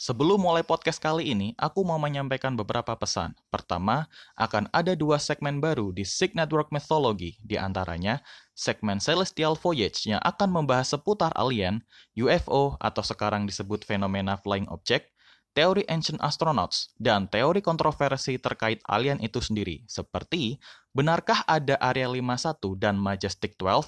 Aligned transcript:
Sebelum 0.00 0.40
mulai 0.40 0.64
podcast 0.64 0.96
kali 0.96 1.28
ini, 1.28 1.52
aku 1.60 1.84
mau 1.84 2.00
menyampaikan 2.00 2.56
beberapa 2.56 2.96
pesan. 2.96 3.36
Pertama, 3.52 4.08
akan 4.32 4.72
ada 4.72 4.96
dua 4.96 5.20
segmen 5.20 5.60
baru 5.60 5.92
di 5.92 6.08
Sig 6.08 6.32
Network 6.32 6.72
Mythology, 6.72 7.36
di 7.44 7.60
antaranya 7.60 8.24
segmen 8.56 8.96
Celestial 8.96 9.60
Voyage 9.60 10.08
yang 10.08 10.16
akan 10.24 10.56
membahas 10.56 10.96
seputar 10.96 11.36
alien, 11.36 11.84
UFO 12.16 12.80
atau 12.80 13.04
sekarang 13.04 13.44
disebut 13.44 13.84
fenomena 13.84 14.40
flying 14.40 14.64
object, 14.72 15.12
teori 15.52 15.84
ancient 15.92 16.16
astronauts, 16.24 16.96
dan 16.96 17.28
teori 17.28 17.60
kontroversi 17.60 18.40
terkait 18.40 18.80
alien 18.88 19.20
itu 19.20 19.44
sendiri, 19.44 19.84
seperti 19.84 20.56
benarkah 20.96 21.44
ada 21.44 21.76
Area 21.76 22.08
51 22.08 22.56
dan 22.80 22.96
Majestic 22.96 23.60
12? 23.60 23.84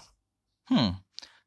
Hmm, 0.69 1.01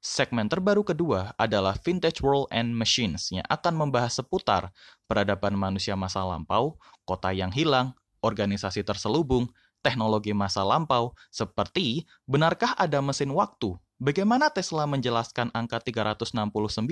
Segmen 0.06 0.46
terbaru 0.46 0.86
kedua 0.86 1.34
adalah 1.34 1.74
Vintage 1.82 2.22
World 2.22 2.54
and 2.54 2.78
Machines 2.78 3.34
yang 3.34 3.42
akan 3.50 3.74
membahas 3.74 4.22
seputar 4.22 4.70
peradaban 5.10 5.58
manusia 5.58 5.98
masa 5.98 6.22
lampau, 6.22 6.78
kota 7.10 7.34
yang 7.34 7.50
hilang, 7.50 7.98
organisasi 8.22 8.86
terselubung, 8.86 9.50
teknologi 9.82 10.30
masa 10.30 10.62
lampau, 10.62 11.18
seperti 11.34 12.06
benarkah 12.30 12.78
ada 12.78 13.02
mesin 13.02 13.34
waktu? 13.34 13.82
Bagaimana 13.98 14.54
Tesla 14.54 14.86
menjelaskan 14.86 15.50
angka 15.58 15.82
369? 15.82 16.86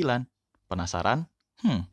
Penasaran? 0.66 1.30
Hmm. 1.62 1.86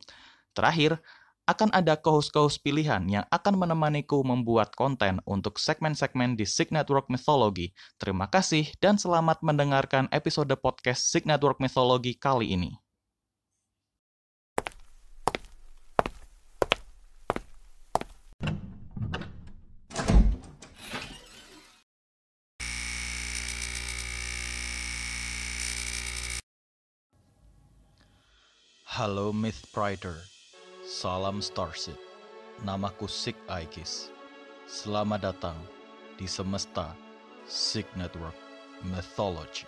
Terakhir, 0.57 1.05
akan 1.51 1.67
ada 1.75 1.99
co-host 1.99 2.63
pilihan 2.63 3.03
yang 3.11 3.27
akan 3.27 3.59
menemaniku 3.59 4.23
membuat 4.23 4.71
konten 4.71 5.19
untuk 5.27 5.59
segmen-segmen 5.59 6.39
di 6.39 6.47
Sig 6.47 6.71
Network 6.71 7.11
Mythology. 7.11 7.75
Terima 7.99 8.31
kasih 8.31 8.71
dan 8.79 8.95
selamat 8.95 9.43
mendengarkan 9.43 10.07
episode 10.15 10.55
podcast 10.55 11.11
Sig 11.11 11.27
Network 11.27 11.59
Mythology 11.59 12.15
kali 12.15 12.55
ini. 12.55 12.79
Halo 28.91 29.33
Myth 29.35 29.67
Prider. 29.75 30.40
Salam 30.91 31.39
Starship, 31.39 31.95
namaku 32.67 33.07
Sig 33.07 33.39
Aikis. 33.47 34.11
Selamat 34.67 35.23
datang 35.23 35.55
di 36.19 36.27
semesta 36.27 36.91
Sig 37.47 37.87
Network 37.95 38.35
Mythology. 38.83 39.63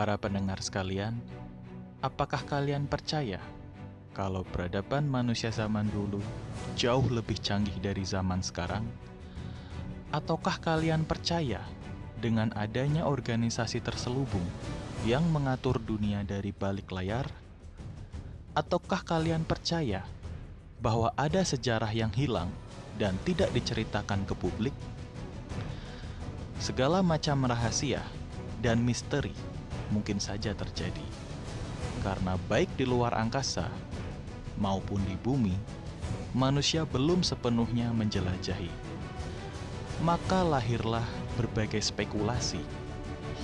Para 0.00 0.16
pendengar 0.16 0.56
sekalian, 0.64 1.12
apakah 2.00 2.40
kalian 2.48 2.88
percaya 2.88 3.36
kalau 4.16 4.48
peradaban 4.48 5.04
manusia 5.04 5.52
zaman 5.52 5.92
dulu 5.92 6.24
jauh 6.72 7.04
lebih 7.12 7.36
canggih 7.36 7.76
dari 7.84 8.00
zaman 8.08 8.40
sekarang? 8.40 8.88
Ataukah 10.08 10.56
kalian 10.56 11.04
percaya 11.04 11.60
dengan 12.16 12.48
adanya 12.56 13.04
organisasi 13.04 13.84
terselubung 13.84 14.40
yang 15.04 15.20
mengatur 15.28 15.76
dunia 15.76 16.24
dari 16.24 16.48
balik 16.48 16.88
layar? 16.96 17.28
Ataukah 18.56 19.04
kalian 19.04 19.44
percaya 19.44 20.08
bahwa 20.80 21.12
ada 21.12 21.44
sejarah 21.44 21.92
yang 21.92 22.08
hilang 22.16 22.48
dan 22.96 23.20
tidak 23.28 23.52
diceritakan 23.52 24.24
ke 24.24 24.32
publik? 24.32 24.72
Segala 26.56 27.04
macam 27.04 27.44
rahasia 27.44 28.00
dan 28.64 28.80
misteri 28.80 29.49
mungkin 29.90 30.22
saja 30.22 30.54
terjadi. 30.54 31.04
Karena 32.00 32.38
baik 32.48 32.80
di 32.80 32.88
luar 32.88 33.12
angkasa 33.12 33.68
maupun 34.56 35.02
di 35.04 35.18
bumi, 35.20 35.52
manusia 36.32 36.88
belum 36.88 37.20
sepenuhnya 37.20 37.92
menjelajahi. 37.92 38.70
Maka 40.00 40.40
lahirlah 40.40 41.04
berbagai 41.36 41.84
spekulasi, 41.84 42.62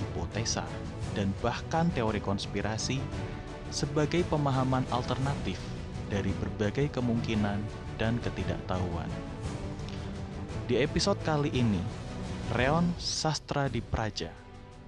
hipotesa, 0.01 0.65
dan 1.13 1.29
bahkan 1.43 1.85
teori 1.93 2.17
konspirasi 2.17 2.97
sebagai 3.69 4.25
pemahaman 4.25 4.87
alternatif 4.89 5.61
dari 6.09 6.33
berbagai 6.41 6.89
kemungkinan 6.89 7.61
dan 8.01 8.17
ketidaktahuan. 8.25 9.11
Di 10.65 10.81
episode 10.81 11.19
kali 11.21 11.51
ini, 11.53 11.79
Reon 12.55 12.95
Sastra 12.95 13.67
di 13.67 13.83
Praja 13.83 14.46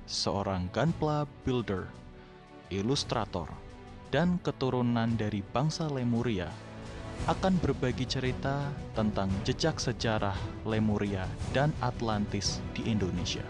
seorang 0.09 0.65
gunpla 0.73 1.29
builder, 1.45 1.85
ilustrator, 2.73 3.45
dan 4.09 4.41
keturunan 4.41 5.13
dari 5.13 5.45
bangsa 5.53 5.85
Lemuria 5.85 6.49
akan 7.29 7.61
berbagi 7.61 8.09
cerita 8.09 8.73
tentang 8.97 9.29
jejak 9.45 9.77
sejarah 9.77 10.33
Lemuria 10.65 11.29
dan 11.53 11.69
Atlantis 11.77 12.57
di 12.73 12.89
Indonesia. 12.89 13.45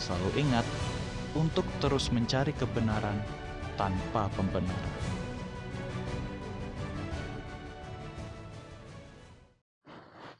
Selalu 0.00 0.48
ingat 0.48 0.64
untuk 1.36 1.68
terus 1.84 2.08
mencari 2.08 2.56
kebenaran 2.56 3.20
tanpa 3.76 4.32
pembenaran. 4.32 4.96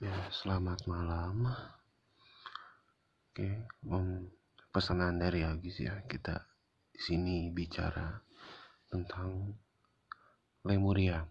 Ya, 0.00 0.16
selamat 0.32 0.80
malam. 0.88 1.44
Oke, 3.34 3.68
um, 3.90 4.37
pesanan 4.68 5.16
dari 5.16 5.42
Agis 5.44 5.80
ya 5.80 6.04
kita 6.04 6.44
di 6.92 7.00
sini 7.00 7.36
bicara 7.54 8.20
tentang 8.88 9.54
Lemuria. 10.66 11.22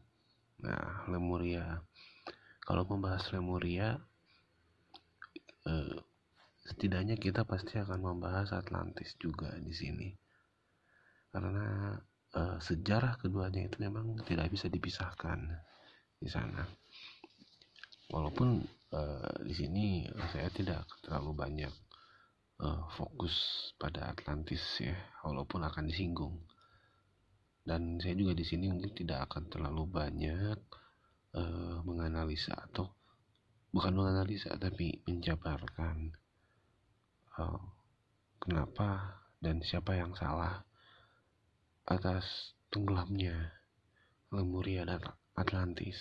Nah, 0.64 1.06
Lemuria. 1.12 1.78
Kalau 2.64 2.84
membahas 2.90 3.24
Lemuria, 3.36 3.96
eh, 5.68 5.98
setidaknya 6.66 7.16
kita 7.16 7.46
pasti 7.46 7.78
akan 7.80 8.00
membahas 8.02 8.56
Atlantis 8.56 9.16
juga 9.22 9.54
di 9.62 9.72
sini, 9.72 10.10
karena 11.32 11.96
eh, 12.36 12.58
sejarah 12.60 13.20
keduanya 13.22 13.68
itu 13.68 13.78
memang 13.80 14.20
tidak 14.28 14.52
bisa 14.52 14.68
dipisahkan 14.68 15.48
di 16.18 16.28
sana. 16.28 16.66
Walaupun 18.12 18.64
eh, 18.92 19.34
di 19.46 19.54
sini 19.56 20.08
saya 20.34 20.50
tidak 20.52 20.88
terlalu 21.04 21.32
banyak 21.38 21.74
uh, 22.62 22.90
fokus 22.98 23.34
pada 23.78 24.10
Atlantis 24.14 24.62
ya, 24.82 24.96
walaupun 25.26 25.66
akan 25.66 25.90
disinggung. 25.90 26.42
Dan 27.68 28.00
saya 28.00 28.16
juga 28.16 28.32
di 28.32 28.48
sini 28.48 28.72
mungkin 28.72 28.96
tidak 28.96 29.28
akan 29.28 29.52
terlalu 29.52 29.84
banyak 29.92 30.60
uh, 31.36 31.78
menganalisa 31.84 32.56
atau 32.56 32.88
bukan 33.76 33.92
menganalisa 33.92 34.56
tapi 34.56 35.04
menjabarkan 35.04 36.16
uh, 37.36 37.62
kenapa 38.40 39.20
dan 39.44 39.60
siapa 39.62 40.00
yang 40.00 40.16
salah 40.16 40.64
atas 41.88 42.56
tenggelamnya 42.72 43.52
Lemuria 44.32 44.84
dan 44.84 45.00
Atlantis. 45.36 45.96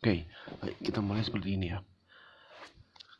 Oke, 0.00 0.28
okay, 0.62 0.72
kita 0.80 1.00
mulai 1.00 1.24
seperti 1.24 1.56
ini 1.56 1.72
ya. 1.72 1.80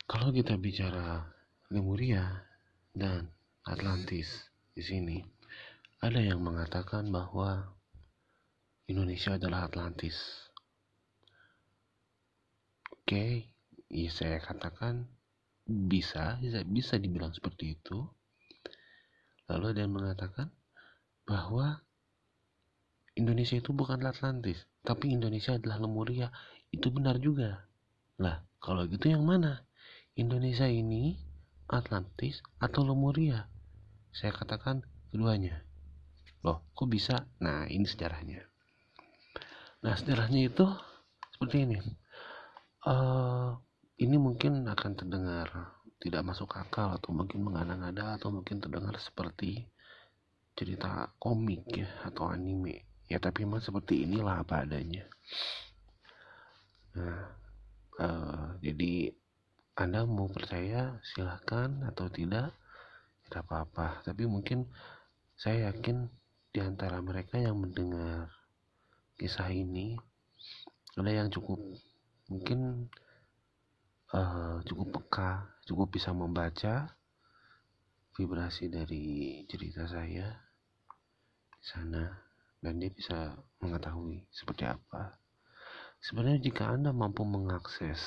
kalau 0.06 0.31
kita 0.31 0.54
bicara 0.54 1.36
Lemuria 1.66 2.46
dan 2.94 3.26
Atlantis 3.66 4.30
di 4.70 4.86
sini 4.86 5.18
ada 5.98 6.22
yang 6.22 6.38
mengatakan 6.38 7.10
bahwa 7.10 7.74
Indonesia 8.86 9.34
adalah 9.34 9.66
Atlantis. 9.66 10.14
Oke, 12.86 13.50
ya 13.90 14.10
saya 14.14 14.38
katakan 14.38 15.10
bisa, 15.66 16.38
bisa, 16.38 16.62
bisa 16.62 16.94
dibilang 17.02 17.34
seperti 17.34 17.74
itu. 17.74 18.06
Lalu 19.50 19.64
ada 19.74 19.80
yang 19.82 19.94
mengatakan 19.98 20.54
bahwa 21.26 21.82
Indonesia 23.18 23.58
itu 23.58 23.74
bukan 23.74 24.06
Atlantis, 24.06 24.70
tapi 24.86 25.10
Indonesia 25.10 25.58
adalah 25.58 25.82
Lemuria. 25.82 26.30
Itu 26.70 26.94
benar 26.94 27.18
juga. 27.18 27.66
Lah, 28.22 28.46
kalau 28.62 28.86
gitu 28.86 29.10
yang 29.10 29.26
mana? 29.26 29.66
Indonesia 30.14 30.70
ini 30.70 31.25
Atlantis 31.66 32.42
atau 32.62 32.86
Lemuria? 32.86 33.46
Saya 34.14 34.32
katakan 34.32 34.82
keduanya. 35.12 35.62
Loh, 36.46 36.62
kok 36.72 36.88
bisa? 36.88 37.26
Nah, 37.42 37.66
ini 37.66 37.84
sejarahnya. 37.84 38.42
Nah, 39.82 39.94
sejarahnya 39.98 40.46
itu 40.46 40.66
seperti 41.36 41.66
ini. 41.68 41.76
Uh, 42.86 43.58
ini 43.98 44.16
mungkin 44.16 44.62
akan 44.68 44.92
terdengar 44.94 45.76
tidak 45.96 46.22
masuk 46.22 46.54
akal 46.54 46.92
atau 46.92 47.10
mungkin 47.10 47.42
mengada-ngada 47.42 48.20
atau 48.20 48.28
mungkin 48.28 48.60
terdengar 48.60 48.94
seperti 49.00 49.66
cerita 50.56 51.12
komik 51.20 51.68
ya 51.72 51.88
atau 52.04 52.28
anime 52.28 52.88
ya 53.08 53.20
tapi 53.20 53.44
emang 53.44 53.60
seperti 53.60 54.04
inilah 54.08 54.44
apa 54.44 54.64
adanya 54.64 55.04
nah 56.96 57.36
uh, 58.00 58.46
jadi 58.60 59.12
anda 59.76 60.08
mau 60.08 60.26
percaya 60.32 60.96
silahkan. 61.05 61.84
Atau 61.84 62.08
tidak 62.08 62.56
tidak 63.28 63.44
apa-apa. 63.44 64.00
Tapi 64.00 64.25
mungkin 64.25 64.64
saya 65.37 65.69
yakin 65.69 66.08
di 66.49 66.64
antara 66.64 67.05
mereka 67.05 67.37
yang 67.37 67.61
mendengar 67.61 68.32
kisah 69.20 69.52
ini 69.52 70.00
ada 70.96 71.12
yang 71.12 71.28
cukup 71.28 71.61
mungkin 72.32 72.88
uh, 74.17 74.64
cukup 74.64 74.96
peka 74.96 75.44
cukup 75.69 75.93
bisa 75.93 76.17
membaca 76.17 76.96
vibrasi 78.17 78.73
dari 78.73 79.44
cerita 79.44 79.84
saya 79.84 80.32
di 81.52 81.67
sana. 81.69 82.25
Dan 82.56 82.81
dia 82.81 82.88
bisa 82.88 83.37
mengetahui 83.61 84.25
seperti 84.32 84.64
apa. 84.64 85.20
Sebenarnya 86.00 86.40
jika 86.40 86.73
Anda 86.73 86.90
mampu 86.96 87.23
mengakses 87.23 88.00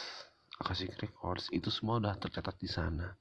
Akashic 0.60 0.96
Records 1.00 1.48
itu 1.56 1.72
semua 1.72 2.04
sudah 2.04 2.16
tercatat 2.20 2.56
di 2.60 2.70
sana. 2.70 3.16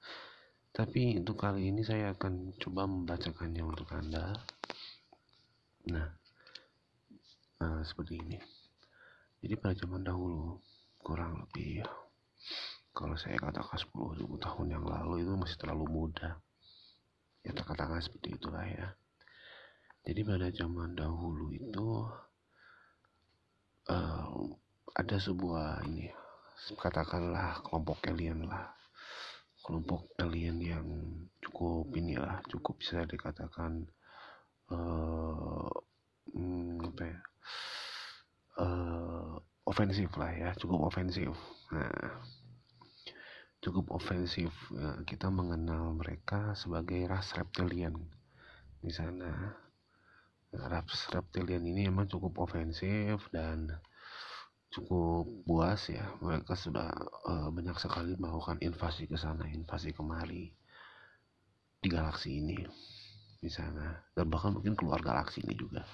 Tapi 0.74 1.16
untuk 1.18 1.38
kali 1.38 1.70
ini 1.70 1.86
saya 1.86 2.12
akan 2.14 2.58
coba 2.58 2.84
membacakannya 2.84 3.62
untuk 3.62 3.88
Anda. 3.94 4.34
Nah, 5.88 6.08
uh, 7.62 7.80
seperti 7.86 8.20
ini. 8.20 8.38
Jadi 9.38 9.54
pada 9.54 9.74
zaman 9.78 10.02
dahulu 10.02 10.58
kurang 10.98 11.46
lebih 11.46 11.86
kalau 12.98 13.14
saya 13.14 13.38
katakan 13.38 13.78
10 13.78 14.18
ribu 14.18 14.34
tahun 14.42 14.74
yang 14.74 14.82
lalu 14.82 15.22
itu 15.22 15.32
masih 15.38 15.54
terlalu 15.54 15.86
muda 15.86 16.42
ya 17.46 17.54
katakan 17.54 18.02
seperti 18.02 18.34
itulah 18.34 18.66
ya 18.66 18.90
jadi 20.02 20.20
pada 20.26 20.50
zaman 20.50 20.98
dahulu 20.98 21.54
itu 21.54 21.88
uh, 23.86 24.34
ada 24.98 25.16
sebuah 25.22 25.86
ini 25.86 26.10
katakanlah 26.78 27.62
kelompok 27.64 28.02
alien 28.08 28.46
lah. 28.46 28.74
Kelompok 29.62 30.14
alien 30.18 30.58
yang 30.62 30.86
cukup 31.44 31.92
inilah 31.94 32.40
cukup 32.48 32.80
bisa 32.80 33.04
dikatakan 33.04 33.84
uh, 34.72 35.70
hmm, 36.32 36.88
apa 36.88 37.02
ya 37.04 37.20
uh, 38.62 39.34
ofensif 39.68 40.08
lah 40.16 40.32
ya 40.32 40.50
cukup 40.56 40.88
ofensif 40.88 41.36
nah 41.68 41.92
cukup 43.58 43.90
ofensif 43.90 44.54
ya, 44.70 45.02
kita 45.02 45.28
mengenal 45.28 45.92
mereka 45.98 46.54
sebagai 46.54 47.02
ras 47.10 47.34
reptilian 47.34 47.94
di 48.78 48.92
sana. 48.94 49.58
Raps 50.48 51.12
reptilian 51.12 51.60
ini 51.60 51.92
emang 51.92 52.08
cukup 52.08 52.40
ofensif 52.40 53.28
dan 53.34 53.68
cukup 54.68 55.24
buas 55.48 55.80
ya 55.88 56.12
mereka 56.20 56.52
sudah 56.52 56.92
uh, 57.24 57.48
banyak 57.48 57.76
sekali 57.80 58.12
melakukan 58.20 58.60
invasi 58.60 59.08
ke 59.08 59.16
sana 59.16 59.48
invasi 59.48 59.96
kemari 59.96 60.52
di 61.78 61.88
galaksi 61.88 62.42
ini 62.42 62.58
di 63.38 63.50
sana. 63.50 63.94
Dan 64.12 64.28
bahkan 64.28 64.50
mungkin 64.50 64.74
keluar 64.74 64.98
galaksi 64.98 65.40
ini 65.46 65.54
juga 65.54 65.86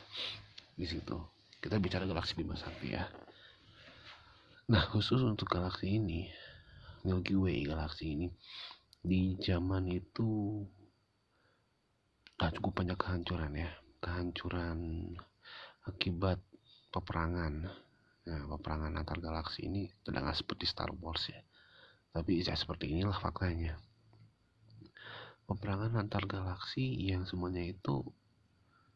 di 0.74 0.88
situ. 0.88 1.16
Kita 1.60 1.80
bicara 1.80 2.04
galaksi 2.08 2.36
Bima 2.36 2.56
Sakti 2.56 2.92
ya. 2.92 3.04
Nah 4.68 4.82
khusus 4.88 5.20
untuk 5.20 5.52
galaksi 5.52 6.00
ini 6.00 6.28
Milky 7.04 7.36
Way 7.36 7.68
galaksi 7.68 8.16
ini 8.16 8.28
di 9.04 9.36
zaman 9.44 9.84
itu 9.92 10.64
tak 12.40 12.56
cukup 12.56 12.80
banyak 12.80 12.96
kehancuran 12.96 13.52
ya. 13.54 13.70
Kehancuran 14.00 15.12
akibat 15.84 16.40
peperangan 16.92 17.68
nah 18.24 18.40
peperangan 18.56 18.96
antar 18.96 19.20
galaksi 19.20 19.68
ini 19.68 19.92
tidak 20.00 20.32
seperti 20.32 20.64
Star 20.64 20.88
Wars 20.96 21.28
ya. 21.28 21.40
Tapi 22.14 22.40
ya 22.40 22.54
seperti 22.56 22.94
inilah 22.94 23.18
faktanya. 23.20 23.76
Peperangan 25.44 26.00
antar 26.00 26.24
galaksi 26.24 26.88
yang 27.04 27.28
semuanya 27.28 27.66
itu 27.68 28.00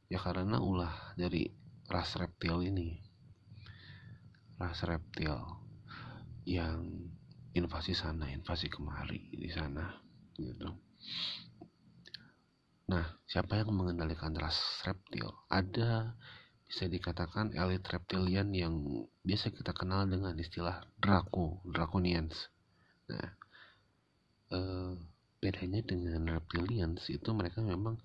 ya 0.09 0.17
karena 0.17 0.57
ulah 0.63 1.13
dari 1.19 1.53
ras 1.93 2.17
reptil 2.17 2.65
ini. 2.65 3.05
Ras 4.57 4.81
reptil 4.89 5.37
yang 6.49 6.81
invasi 7.53 7.93
sana 7.93 8.33
invasi 8.33 8.73
kemari 8.73 9.29
di 9.35 9.51
sana 9.53 9.93
gitu. 10.39 10.73
Nah, 12.89 13.05
siapa 13.29 13.61
yang 13.61 13.77
mengendalikan 13.77 14.33
ras 14.33 14.57
reptil? 14.89 15.29
Ada 15.53 16.17
bisa 16.69 16.85
dikatakan 16.85 17.57
elit 17.57 17.81
reptilian 17.89 18.53
yang 18.53 18.77
biasa 19.25 19.49
kita 19.57 19.73
kenal 19.73 20.05
dengan 20.05 20.37
istilah 20.37 20.85
Draco, 21.01 21.65
Draconians. 21.65 22.53
Nah, 23.09 23.29
eh, 24.53 24.93
bedanya 25.41 25.81
dengan 25.81 26.29
reptilians 26.29 27.09
itu 27.09 27.33
mereka 27.33 27.65
memang 27.65 27.97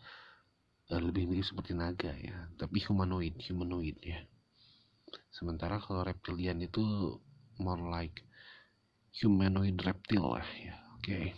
eh, 0.87 1.01
lebih 1.03 1.27
mirip 1.27 1.43
seperti 1.43 1.75
naga 1.75 2.15
ya, 2.15 2.47
tapi 2.55 2.79
humanoid, 2.87 3.35
humanoid 3.43 3.99
ya. 3.99 4.23
Sementara 5.35 5.83
kalau 5.83 6.07
reptilian 6.07 6.63
itu 6.63 7.19
more 7.59 7.83
like 7.91 8.23
humanoid 9.11 9.75
reptil 9.83 10.39
lah 10.39 10.49
ya, 10.55 10.79
oke. 10.95 11.03
Okay. 11.03 11.35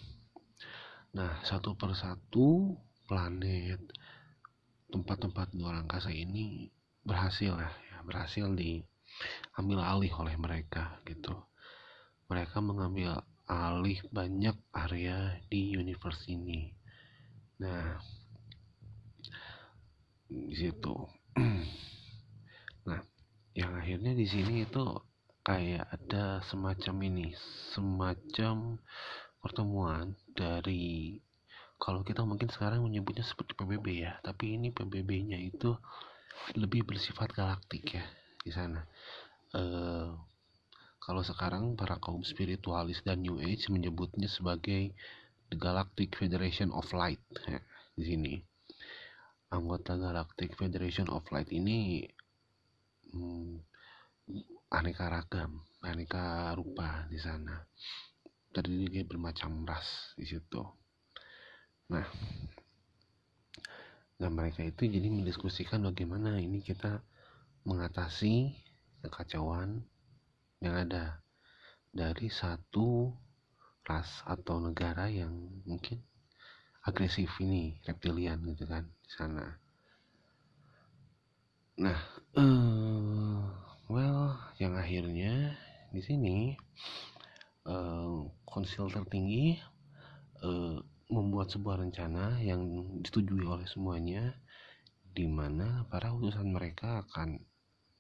Nah, 1.17 1.41
satu 1.41 1.73
persatu 1.73 2.77
planet 3.09 3.81
tempat-tempat 4.93 5.57
luar 5.57 5.81
angkasa 5.81 6.13
ini 6.13 6.69
berhasil 7.05 7.53
ya, 7.53 7.69
ya 7.69 7.97
berhasil 8.01 8.49
diambil 8.57 9.79
alih 9.79 10.11
oleh 10.17 10.35
mereka 10.35 10.99
gitu. 11.05 11.37
Mereka 12.25 12.57
mengambil 12.59 13.21
alih 13.45 14.01
banyak 14.09 14.57
area 14.73 15.37
di 15.47 15.77
universe 15.77 16.25
ini. 16.25 16.73
Nah 17.61 18.01
di 20.27 20.55
situ. 20.57 20.95
Nah 22.85 23.01
yang 23.57 23.73
akhirnya 23.81 24.13
di 24.13 24.29
sini 24.29 24.61
itu 24.61 24.85
kayak 25.45 25.89
ada 25.93 26.41
semacam 26.49 26.95
ini 27.05 27.33
semacam 27.73 28.81
pertemuan 29.37 30.17
dari 30.33 31.21
kalau 31.77 32.01
kita 32.01 32.25
mungkin 32.25 32.49
sekarang 32.49 32.81
menyebutnya 32.81 33.21
seperti 33.21 33.53
PBB 33.53 33.87
ya 34.01 34.17
tapi 34.25 34.57
ini 34.57 34.73
PBB-nya 34.73 35.37
itu 35.37 35.77
lebih 36.55 36.85
bersifat 36.85 37.33
galaktik 37.33 37.97
ya 37.97 38.05
di 38.45 38.51
sana. 38.53 38.85
Uh, 39.55 40.13
kalau 41.05 41.21
sekarang 41.21 41.77
para 41.77 42.01
kaum 42.01 42.25
spiritualis 42.25 43.05
dan 43.05 43.21
New 43.21 43.37
Age 43.37 43.69
menyebutnya 43.69 44.25
sebagai 44.25 44.93
The 45.53 45.57
Galactic 45.57 46.17
Federation 46.17 46.73
of 46.73 46.89
Light 46.97 47.21
ya, 47.45 47.61
di 47.93 48.03
sini. 48.03 48.33
Anggota 49.53 49.93
Galactic 49.95 50.57
Federation 50.57 51.05
of 51.13 51.21
Light 51.29 51.53
ini 51.53 52.01
hmm, 53.13 53.61
aneka 54.73 55.05
ragam 55.05 55.61
aneka 55.85 56.49
rupa 56.57 57.05
di 57.05 57.21
sana. 57.21 57.61
Terdiri 58.49 58.89
dari 58.89 59.05
bermacam 59.05 59.61
ras 59.61 60.17
di 60.17 60.25
situ. 60.25 60.63
Nah, 61.93 62.07
dan 64.15 64.31
mereka 64.31 64.63
itu 64.63 64.87
jadi 64.87 65.11
mendiskusikan 65.11 65.83
bagaimana 65.83 66.39
ini 66.39 66.63
kita 66.63 67.03
mengatasi 67.67 68.55
kekacauan 69.03 69.83
yang 70.63 70.75
ada 70.87 71.19
dari 71.91 72.31
satu 72.31 73.11
ras 73.85 74.23
atau 74.25 74.57
negara 74.63 75.11
yang 75.11 75.31
mungkin 75.67 76.01
agresif 76.85 77.29
ini 77.41 77.77
reptilian 77.85 78.41
gitu 78.49 78.65
kan 78.65 78.87
di 78.87 79.11
sana. 79.13 79.45
Nah 81.75 81.99
uh, 82.39 83.41
well 83.91 84.37
yang 84.57 84.79
akhirnya 84.79 85.53
di 85.91 86.01
sini 86.01 86.37
uh, 87.67 88.25
konsil 88.47 88.87
tertinggi 88.87 89.59
uh, 90.39 90.79
membuat 91.09 91.53
sebuah 91.53 91.85
rencana 91.85 92.41
yang 92.41 92.65
disetujui 93.01 93.45
oleh 93.45 93.67
semuanya 93.69 94.33
di 95.15 95.29
mana 95.29 95.85
para 95.87 96.11
utusan 96.11 96.49
mereka 96.49 97.05
akan 97.07 97.39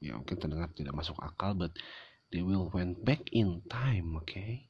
ya 0.03 0.17
mungkin 0.19 0.35
terdengar 0.35 0.69
tidak 0.75 0.97
masuk 0.97 1.15
akal 1.23 1.55
but 1.55 1.71
they 2.33 2.43
will 2.43 2.67
went 2.73 2.99
back 3.07 3.23
in 3.31 3.63
time 3.71 4.17
oke 4.17 4.27
okay? 4.27 4.67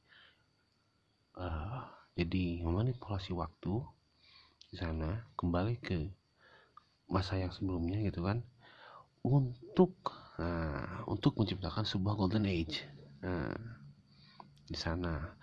uh, 1.34 1.88
jadi 2.14 2.62
memanipulasi 2.62 3.34
waktu 3.34 3.82
di 4.70 4.76
sana 4.76 5.26
kembali 5.34 5.74
ke 5.82 6.12
masa 7.10 7.38
yang 7.38 7.50
sebelumnya 7.50 8.02
gitu 8.04 8.22
kan 8.22 8.42
untuk 9.26 9.96
nah, 10.38 11.02
untuk 11.10 11.34
menciptakan 11.38 11.82
sebuah 11.82 12.14
golden 12.14 12.46
age 12.46 12.86
nah, 13.24 13.54
di 14.66 14.78
sana 14.78 15.34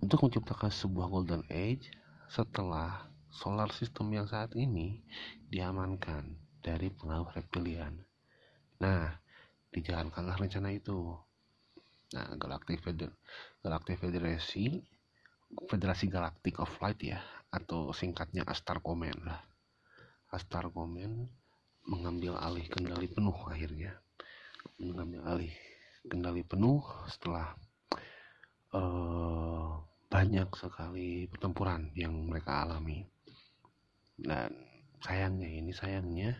untuk 0.00 0.24
menciptakan 0.24 0.72
sebuah 0.72 1.06
golden 1.08 1.44
age 1.48 1.99
setelah 2.30 3.10
solar 3.34 3.74
system 3.74 4.14
yang 4.14 4.30
saat 4.30 4.54
ini 4.54 5.02
diamankan 5.50 6.38
dari 6.62 6.88
pengaruh 6.94 7.34
reptilian 7.34 8.06
Nah, 8.80 9.12
dijalankanlah 9.68 10.40
rencana 10.40 10.72
itu. 10.72 11.12
Nah, 12.16 12.26
Galactic 12.40 12.80
Feder 12.80 13.12
Galactic 13.60 14.00
Federasi 14.00 14.80
Federasi 15.68 16.08
Galactic 16.08 16.58
of 16.58 16.72
Light 16.80 16.98
ya 17.04 17.20
atau 17.52 17.92
singkatnya 17.92 18.42
Astar 18.48 18.80
Command 18.80 19.20
lah. 19.20 19.40
Astar 20.32 20.72
Command 20.72 21.28
mengambil 21.84 22.40
alih 22.40 22.66
kendali 22.72 23.06
penuh 23.06 23.36
akhirnya. 23.46 24.00
Mengambil 24.80 25.20
alih 25.28 25.54
kendali 26.08 26.40
penuh 26.40 26.80
setelah 27.12 27.52
uh, 28.72 29.76
banyak 30.10 30.50
sekali 30.58 31.30
pertempuran 31.30 31.94
yang 31.94 32.10
mereka 32.26 32.66
alami. 32.66 33.06
Dan 34.18 34.50
sayangnya 34.98 35.46
ini 35.46 35.70
sayangnya 35.70 36.34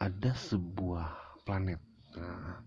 ada 0.00 0.32
sebuah 0.32 1.38
planet. 1.44 1.78
Nah, 2.16 2.64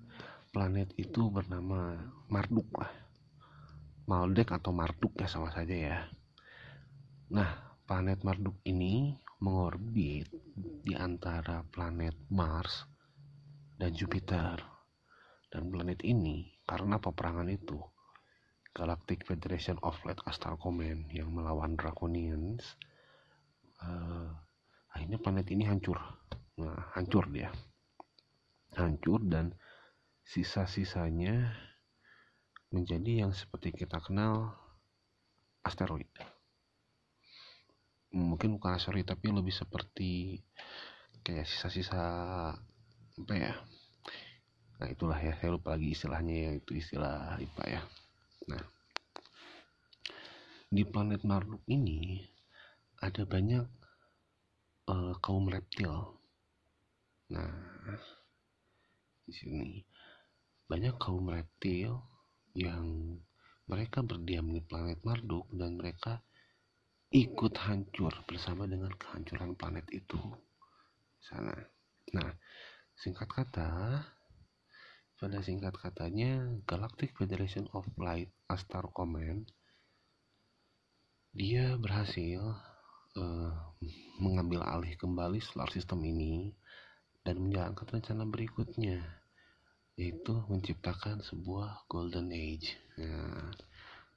planet 0.54 0.94
itu 1.02 1.34
bernama 1.34 1.98
Marduk 2.30 2.70
lah. 2.78 2.94
Maldek 4.08 4.54
atau 4.54 4.72
Marduk 4.72 5.18
ya 5.18 5.28
sama 5.28 5.50
saja 5.50 5.74
ya. 5.74 6.00
Nah, 7.34 7.82
planet 7.90 8.22
Marduk 8.22 8.62
ini 8.64 9.18
mengorbit 9.42 10.30
di 10.86 10.94
antara 10.94 11.66
planet 11.66 12.14
Mars 12.30 12.86
dan 13.76 13.90
Jupiter. 13.90 14.62
Dan 15.50 15.74
planet 15.74 16.06
ini 16.06 16.46
karena 16.64 17.02
peperangan 17.02 17.50
itu 17.50 17.97
Galactic 18.78 19.26
Federation 19.26 19.82
of 19.82 19.98
Light 20.06 20.22
Astral 20.30 20.62
Command 20.62 21.10
yang 21.10 21.34
melawan 21.34 21.74
Draconians 21.74 22.78
uh, 23.82 24.30
akhirnya 24.94 25.18
planet 25.18 25.50
ini 25.50 25.66
hancur. 25.66 25.98
Nah, 26.62 26.94
hancur 26.94 27.26
dia. 27.34 27.50
Hancur 28.78 29.26
dan 29.26 29.58
sisa-sisanya 30.22 31.58
menjadi 32.70 33.26
yang 33.26 33.34
seperti 33.34 33.74
kita 33.74 33.98
kenal 33.98 34.54
asteroid. 35.66 36.14
Mungkin 38.14 38.62
bukan 38.62 38.78
asteroid 38.78 39.10
tapi 39.10 39.34
lebih 39.34 39.58
seperti 39.58 40.38
kayak 41.26 41.50
sisa-sisa 41.50 41.98
apa 43.18 43.34
ya? 43.34 43.58
Nah 44.78 44.88
itulah 44.94 45.18
ya 45.18 45.34
saya 45.42 45.58
lupa 45.58 45.74
lagi 45.74 45.98
istilahnya 45.98 46.36
ya 46.38 46.52
itu 46.62 46.78
istilah 46.78 47.42
IPA 47.42 47.66
ya 47.66 47.82
nah 48.48 48.64
di 50.68 50.84
planet 50.84 51.24
Marduk 51.24 51.64
ini 51.68 52.24
ada 53.00 53.24
banyak 53.24 53.68
uh, 54.90 55.14
kaum 55.22 55.48
reptil 55.48 56.18
Nah, 57.28 57.52
di 59.28 59.36
sini 59.36 59.84
banyak 60.64 60.96
kaum 60.96 61.28
reptil 61.28 62.00
yang 62.56 63.20
mereka 63.68 64.00
berdiam 64.00 64.48
di 64.48 64.64
planet 64.64 65.04
Marduk 65.04 65.52
dan 65.52 65.76
mereka 65.76 66.24
ikut 67.12 67.52
hancur 67.68 68.16
bersama 68.24 68.64
dengan 68.64 68.96
kehancuran 68.96 69.60
planet 69.60 69.92
itu 69.92 70.20
sana. 71.20 71.52
Nah, 72.16 72.32
singkat 72.96 73.28
kata, 73.28 73.68
pada 75.18 75.42
singkat 75.42 75.74
katanya 75.74 76.46
Galactic 76.70 77.18
Federation 77.18 77.66
of 77.74 77.90
Light 77.98 78.30
Astar 78.46 78.86
Command 78.94 79.50
dia 81.34 81.74
berhasil 81.74 82.38
uh, 83.18 83.54
mengambil 84.22 84.62
alih 84.62 84.94
kembali 84.94 85.42
solar 85.42 85.74
system 85.74 86.06
ini 86.06 86.54
dan 87.26 87.42
menjalankan 87.42 87.98
rencana 87.98 88.30
berikutnya 88.30 89.02
yaitu 89.98 90.38
menciptakan 90.54 91.26
sebuah 91.26 91.90
golden 91.90 92.30
age. 92.30 92.78
Nah, 93.02 93.50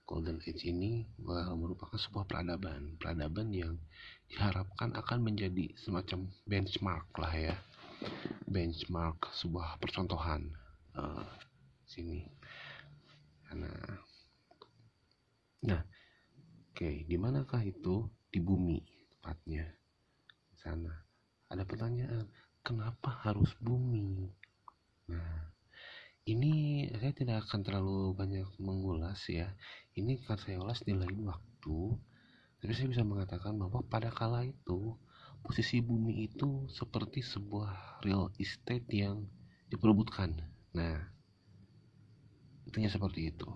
golden 0.05 0.37
age 0.45 0.69
ini 0.69 1.09
merupakan 1.57 1.97
sebuah 1.97 2.29
peradaban, 2.29 3.01
peradaban 3.01 3.49
yang 3.57 3.81
diharapkan 4.29 4.93
akan 4.93 5.25
menjadi 5.25 5.73
semacam 5.81 6.29
benchmark 6.45 7.09
lah 7.17 7.33
ya, 7.33 7.57
benchmark 8.45 9.33
sebuah 9.33 9.81
percontohan 9.81 10.53
uh, 11.01 11.25
sini. 11.89 12.29
Nah, 13.57 13.99
nah, 15.65 15.83
oke, 16.71 16.77
okay, 16.77 17.03
di 17.09 17.17
manakah 17.17 17.65
itu 17.65 18.07
di 18.31 18.39
bumi 18.39 18.79
tepatnya 19.17 19.67
sana? 20.61 20.93
Ada 21.51 21.67
pertanyaan, 21.67 22.31
kenapa 22.63 23.11
harus 23.27 23.51
bumi? 23.59 24.31
Nah, 25.11 25.51
ini 26.31 26.87
saya 26.95 27.11
tidak 27.11 27.49
akan 27.49 27.67
terlalu 27.67 28.15
banyak 28.15 28.47
mengulas 28.63 29.27
ya. 29.27 29.51
Ini 29.99 30.23
akan 30.23 30.39
saya 30.39 30.63
ulas 30.63 30.85
di 30.87 30.95
lain 30.95 31.27
waktu. 31.27 31.99
Tapi 32.61 32.73
saya 32.77 32.87
bisa 32.93 33.03
mengatakan 33.03 33.59
bahwa 33.59 33.83
pada 33.83 34.13
kala 34.15 34.47
itu 34.47 34.95
posisi 35.43 35.81
bumi 35.81 36.29
itu 36.29 36.69
seperti 36.71 37.25
sebuah 37.25 38.05
real 38.07 38.31
estate 38.39 38.87
yang 38.93 39.27
diperebutkan. 39.73 40.50
Nah, 40.77 40.97
intinya 42.67 42.91
seperti 42.91 43.33
itu. 43.35 43.49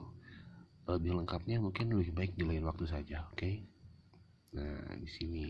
Lebih 0.85 1.17
lengkapnya 1.17 1.61
mungkin 1.61 1.93
lebih 1.93 2.13
baik 2.13 2.33
di 2.37 2.45
lain 2.45 2.65
waktu 2.67 2.85
saja, 2.85 3.25
oke? 3.33 3.39
Okay? 3.41 3.65
Nah, 4.55 4.95
di 5.01 5.09
sini. 5.09 5.47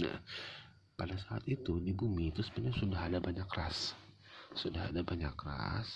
Nah, 0.00 0.18
pada 0.94 1.18
saat 1.18 1.42
itu 1.50 1.82
di 1.82 1.90
bumi 1.90 2.30
itu 2.30 2.40
sebenarnya 2.46 2.78
sudah 2.78 3.00
ada 3.10 3.18
banyak 3.18 3.48
ras 3.50 3.98
sudah 4.54 4.94
ada 4.94 5.02
banyak 5.02 5.34
ras 5.34 5.90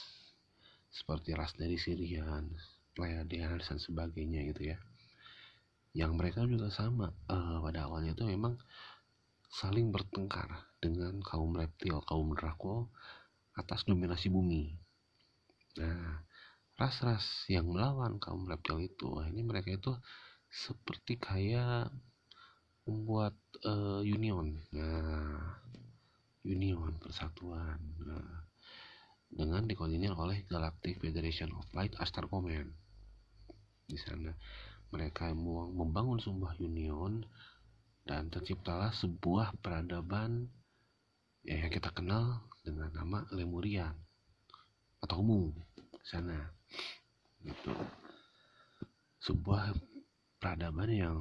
seperti 0.91 1.31
ras 1.39 1.55
dari 1.55 1.79
Sirian, 1.79 2.51
Pleiadian 2.91 3.63
dan 3.63 3.79
sebagainya 3.79 4.43
gitu 4.51 4.75
ya 4.75 4.79
yang 5.95 6.19
mereka 6.19 6.43
juga 6.45 6.67
sama 6.75 7.15
uh, 7.31 7.63
pada 7.63 7.87
awalnya 7.87 8.13
itu 8.19 8.27
memang 8.27 8.59
saling 9.49 9.95
bertengkar 9.95 10.67
dengan 10.83 11.23
kaum 11.23 11.55
reptil 11.55 12.03
kaum 12.05 12.35
Draco 12.35 12.91
atas 13.59 13.83
dominasi 13.83 14.31
bumi. 14.31 14.79
Nah 15.83 16.23
ras-ras 16.79 17.27
yang 17.51 17.67
melawan 17.67 18.23
kaum 18.23 18.47
reptil 18.47 18.79
itu 18.79 19.19
ini 19.27 19.43
mereka 19.43 19.75
itu 19.75 19.93
seperti 20.47 21.19
kayak 21.19 21.91
membuat 22.87 23.35
uh, 23.67 24.01
union. 24.07 24.63
Nah 24.71 25.59
union 26.49 26.97
persatuan. 26.97 27.77
Nah, 28.01 28.49
dengan 29.29 29.69
dikoordinir 29.69 30.17
oleh 30.17 30.49
Galactic 30.49 30.97
Federation 31.05 31.53
of 31.53 31.69
Light 31.77 31.93
Astar 32.01 32.25
Command. 32.33 32.73
Di 33.85 33.97
sana 34.01 34.33
mereka 34.89 35.37
membangun 35.37 36.17
sebuah 36.17 36.57
union 36.65 37.21
dan 38.09 38.33
terciptalah 38.33 38.89
sebuah 38.97 39.61
peradaban 39.61 40.49
ya, 41.45 41.61
yang 41.61 41.73
kita 41.73 41.93
kenal 41.93 42.48
dengan 42.69 42.93
nama 42.93 43.25
Lemurian 43.33 43.97
atau 45.01 45.25
Mu 45.25 45.49
sana. 46.05 46.53
Itu 47.41 47.73
sebuah 49.25 49.73
peradaban 50.37 50.93
yang 50.93 51.19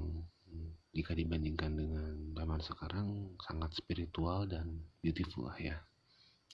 jika 0.91 1.15
dibandingkan 1.15 1.71
dengan 1.77 2.13
zaman 2.35 2.59
sekarang 2.59 3.07
sangat 3.39 3.71
spiritual 3.79 4.43
dan 4.49 4.81
beautiful 4.99 5.47
lah 5.47 5.55
ya 5.55 5.77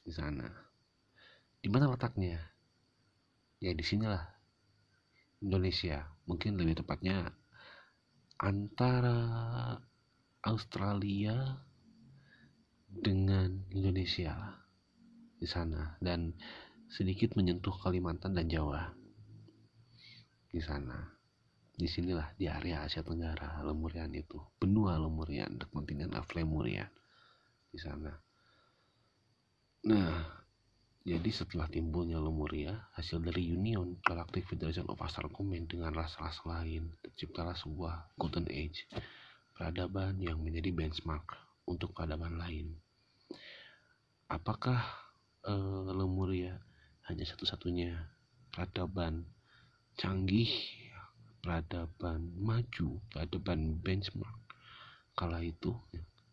di 0.05 0.11
sana. 0.13 0.45
Di 1.63 1.71
mana 1.71 1.89
letaknya? 1.89 2.37
Ya 3.63 3.71
di 3.71 3.81
sinilah 3.81 4.21
Indonesia. 5.39 6.05
Mungkin 6.27 6.59
lebih 6.59 6.83
tepatnya 6.83 7.31
antara 8.35 9.19
Australia 10.43 11.63
dengan 12.91 13.63
Indonesia 13.71 14.62
di 15.43 15.47
sana 15.51 15.99
dan 15.99 16.31
sedikit 16.87 17.35
menyentuh 17.35 17.75
Kalimantan 17.83 18.31
dan 18.31 18.47
Jawa 18.47 18.95
di 20.47 20.63
sana. 20.63 21.11
Di 21.73 21.89
sinilah 21.89 22.37
di 22.39 22.47
area 22.47 22.85
Asia 22.87 23.03
Tenggara 23.03 23.59
Lemurian 23.65 24.13
itu. 24.15 24.39
Benua 24.55 24.95
Lemurian 24.95 25.59
the 25.59 25.67
continent 25.67 26.15
of 26.15 26.29
di 26.31 27.79
sana. 27.81 28.13
Nah 29.83 30.43
jadi 31.03 31.35
setelah 31.35 31.67
timbulnya 31.67 32.15
Lemuria, 32.15 32.87
hasil 32.95 33.19
dari 33.19 33.51
Union 33.51 33.99
Galactic 33.99 34.47
Federation 34.47 34.87
of 34.87 35.03
Astral 35.03 35.27
Command 35.35 35.67
dengan 35.67 35.91
ras-ras 35.91 36.39
lain, 36.47 36.95
terciptalah 37.03 37.59
sebuah 37.59 38.15
Golden 38.15 38.47
Age, 38.47 38.87
peradaban 39.51 40.15
yang 40.23 40.39
menjadi 40.39 40.71
benchmark 40.71 41.27
untuk 41.67 41.91
peradaban 41.91 42.39
lain. 42.39 42.79
Apakah 44.31 45.02
uh, 45.47 45.89
Lemuria 45.91 46.59
hanya 47.07 47.25
satu-satunya. 47.27 47.95
Peradaban 48.53 49.25
canggih, 49.97 50.51
peradaban 51.41 52.31
maju, 52.37 53.01
peradaban 53.09 53.81
benchmark? 53.81 54.39
Kala 55.13 55.41
itu, 55.41 55.73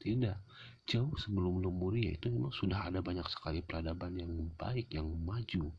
tidak. 0.00 0.40
Jauh 0.88 1.12
sebelum 1.20 1.62
Lemuria 1.62 2.16
itu 2.16 2.32
memang 2.32 2.52
sudah 2.52 2.88
ada 2.88 3.04
banyak 3.04 3.24
sekali 3.28 3.62
peradaban 3.62 4.16
yang 4.16 4.32
baik 4.56 4.90
yang 4.90 5.06
maju. 5.06 5.70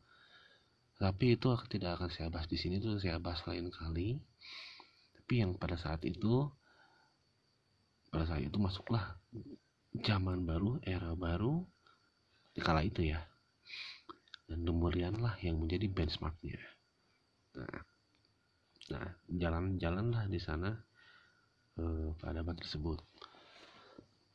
Tapi 1.02 1.34
itu 1.34 1.50
tidak 1.66 1.98
akan 1.98 2.10
saya 2.14 2.30
bahas 2.30 2.46
di 2.46 2.54
sini 2.54 2.78
itu 2.78 2.94
saya 3.02 3.18
bahas 3.18 3.42
lain 3.44 3.68
kali. 3.74 4.22
Tapi 5.18 5.34
yang 5.42 5.58
pada 5.58 5.74
saat 5.74 6.06
itu 6.06 6.46
pada 8.12 8.28
saat 8.28 8.46
itu 8.46 8.54
masuklah 8.60 9.18
zaman 10.06 10.46
baru 10.46 10.78
era 10.86 11.16
baru 11.18 11.66
di 12.52 12.60
kala 12.60 12.84
itu 12.84 13.08
ya 13.08 13.20
dan 14.48 14.64
Lemurian 14.64 15.16
lah 15.16 15.36
yang 15.40 15.56
menjadi 15.56 15.88
benchmarknya 15.88 16.60
nah 17.56 17.80
nah 18.92 19.06
jalan-jalanlah 19.28 20.28
di 20.28 20.40
sana 20.40 20.70
eh, 21.80 22.08
peradaban 22.20 22.56
tersebut 22.60 23.00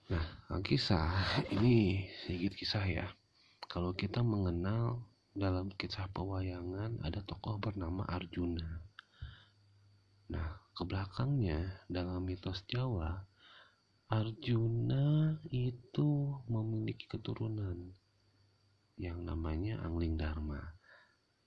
Nah, 0.07 0.24
kisah 0.63 1.43
ini 1.51 2.07
sedikit 2.24 2.55
kisah 2.55 2.86
ya. 2.88 3.12
Kalau 3.67 3.91
kita 3.91 4.24
mengenal 4.24 5.03
dalam 5.36 5.67
kisah 5.75 6.07
pewayangan 6.15 7.03
ada 7.03 7.19
tokoh 7.27 7.59
bernama 7.59 8.07
Arjuna. 8.07 8.88
Nah, 10.31 10.63
ke 10.71 10.88
belakangnya 10.88 11.83
dalam 11.91 12.24
mitos 12.24 12.63
Jawa, 12.71 13.19
Arjuna 14.07 15.36
itu 15.51 16.39
memiliki 16.47 17.03
keturunan 17.12 17.91
yang 18.98 19.22
namanya 19.22 19.77
Angling 19.86 20.18
Dharma. 20.18 20.60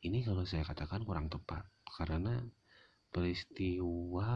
Ini 0.00 0.22
kalau 0.22 0.46
saya 0.46 0.64
katakan 0.64 1.02
kurang 1.02 1.26
tepat 1.26 1.66
karena 1.98 2.40
peristiwa 3.10 4.30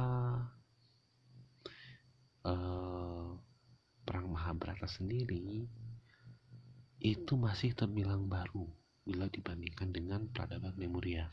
uh, 2.43 3.29
perang 4.05 4.27
Mahabharata 4.29 4.91
sendiri 4.91 5.65
itu 7.01 7.33
masih 7.39 7.73
terbilang 7.73 8.27
baru 8.27 8.67
bila 9.07 9.31
dibandingkan 9.31 9.95
dengan 9.95 10.27
peradaban 10.29 10.75
Lemuria. 10.75 11.31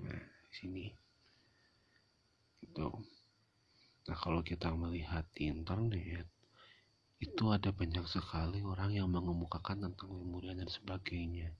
Nah, 0.00 0.24
di 0.48 0.52
sini 0.56 0.86
itu. 2.64 2.88
Nah, 4.02 4.18
kalau 4.18 4.42
kita 4.42 4.72
melihat 4.74 5.28
di 5.36 5.46
internet 5.52 6.31
itu 7.22 7.54
ada 7.54 7.70
banyak 7.70 8.02
sekali 8.10 8.66
orang 8.66 8.98
yang 8.98 9.06
mengemukakan 9.06 9.86
tentang 9.86 10.10
Lemuria 10.10 10.58
dan 10.58 10.66
sebagainya. 10.66 11.54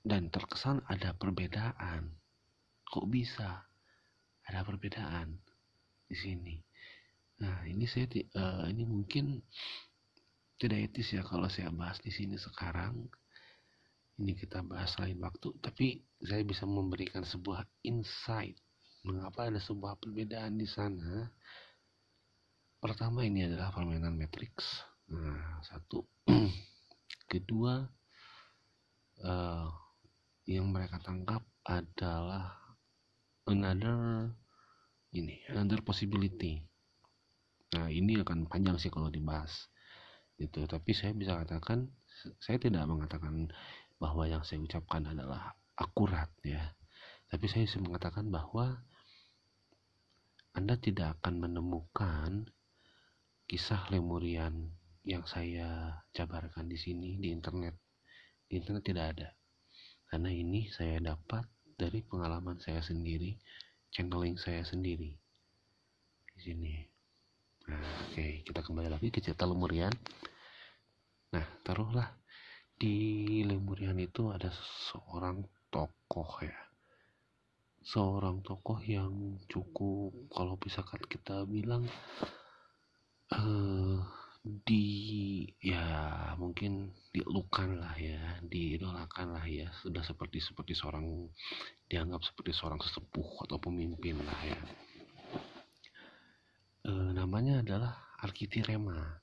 Dan 0.00 0.32
terkesan 0.32 0.80
ada 0.88 1.12
perbedaan. 1.12 2.16
Kok 2.88 3.06
bisa 3.12 3.68
ada 4.48 4.60
perbedaan 4.64 5.36
di 6.08 6.16
sini? 6.16 6.56
Nah, 7.44 7.68
ini 7.68 7.84
saya 7.84 8.08
uh, 8.40 8.64
ini 8.72 8.88
mungkin 8.88 9.44
tidak 10.56 10.88
etis 10.88 11.12
ya 11.12 11.20
kalau 11.20 11.52
saya 11.52 11.68
bahas 11.68 12.00
di 12.00 12.08
sini 12.08 12.40
sekarang. 12.40 13.04
Ini 14.16 14.32
kita 14.32 14.64
bahas 14.64 14.96
lain 14.96 15.20
waktu, 15.20 15.52
tapi 15.60 16.00
saya 16.24 16.40
bisa 16.40 16.64
memberikan 16.64 17.20
sebuah 17.20 17.68
insight 17.84 18.56
mengapa 19.04 19.52
ada 19.52 19.60
sebuah 19.62 20.00
perbedaan 20.02 20.56
di 20.56 20.64
sana. 20.64 21.28
Pertama 22.86 23.26
ini 23.26 23.50
adalah 23.50 23.74
permainan 23.74 24.14
matrix. 24.14 24.86
Nah, 25.10 25.58
satu. 25.66 26.06
Kedua, 27.30 27.82
uh, 29.26 29.68
yang 30.46 30.70
mereka 30.70 31.02
tangkap 31.02 31.42
adalah 31.66 32.54
another 33.50 34.30
ini, 35.10 35.42
another 35.50 35.82
possibility 35.82 36.62
Nah 37.74 37.90
ini 37.90 38.22
akan 38.22 38.46
panjang 38.46 38.78
sih 38.78 38.92
kalau 38.92 39.10
dibahas 39.10 39.68
gitu. 40.38 40.64
Tapi 40.64 40.90
saya 40.94 41.12
bisa 41.16 41.34
katakan 41.34 41.90
saya 42.38 42.56
tidak 42.56 42.86
mengatakan 42.86 43.50
bahwa 43.98 44.24
yang 44.28 44.40
saya 44.46 44.62
ucapkan 44.62 45.02
adalah 45.10 45.56
akurat 45.74 46.30
ya. 46.46 46.72
Tapi 47.26 47.44
saya 47.50 47.66
bisa 47.66 47.82
mengatakan 47.82 48.30
bahwa 48.30 48.86
Anda 50.54 50.78
tidak 50.78 51.20
akan 51.20 51.42
menemukan 51.42 52.48
kisah 53.46 53.86
Lemurian 53.94 54.74
yang 55.06 55.22
saya 55.22 55.94
jabarkan 56.10 56.66
di 56.66 56.74
sini 56.74 57.14
di 57.22 57.30
internet. 57.30 57.78
Di 58.50 58.58
internet 58.58 58.82
tidak 58.82 59.06
ada. 59.14 59.28
Karena 60.10 60.34
ini 60.34 60.66
saya 60.66 60.98
dapat 60.98 61.46
dari 61.78 62.02
pengalaman 62.02 62.58
saya 62.58 62.82
sendiri, 62.82 63.38
channeling 63.94 64.34
saya 64.34 64.66
sendiri. 64.66 65.14
Di 66.34 66.40
sini. 66.42 66.74
Nah, 67.70 67.78
oke, 67.78 68.14
okay. 68.14 68.42
kita 68.42 68.66
kembali 68.66 68.90
lagi 68.90 69.14
ke 69.14 69.22
cerita 69.22 69.46
Lemurian. 69.46 69.94
Nah, 71.34 71.46
taruhlah 71.62 72.18
di 72.74 73.42
Lemurian 73.46 73.98
itu 74.02 74.30
ada 74.34 74.50
seorang 74.90 75.46
tokoh 75.70 76.42
ya. 76.42 76.58
Seorang 77.86 78.42
tokoh 78.42 78.82
yang 78.82 79.38
cukup 79.46 80.10
kalau 80.34 80.58
misalkan 80.58 80.98
kita 81.06 81.46
bilang 81.46 81.86
uh, 83.34 83.98
di 84.46 84.86
ya 85.58 85.82
mungkin 86.38 86.94
dilukan 87.10 87.82
lah 87.82 87.98
ya 87.98 88.38
diidolakan 88.46 89.34
lah 89.34 89.42
ya 89.42 89.66
sudah 89.82 90.06
seperti 90.06 90.38
seperti 90.38 90.78
seorang 90.78 91.26
dianggap 91.90 92.22
seperti 92.22 92.54
seorang 92.54 92.78
sesepuh 92.78 93.42
atau 93.42 93.58
pemimpin 93.58 94.14
lah 94.22 94.40
ya 94.46 94.60
e, 96.86 96.92
namanya 97.12 97.60
adalah 97.66 97.92
Arkitirema. 98.22 99.20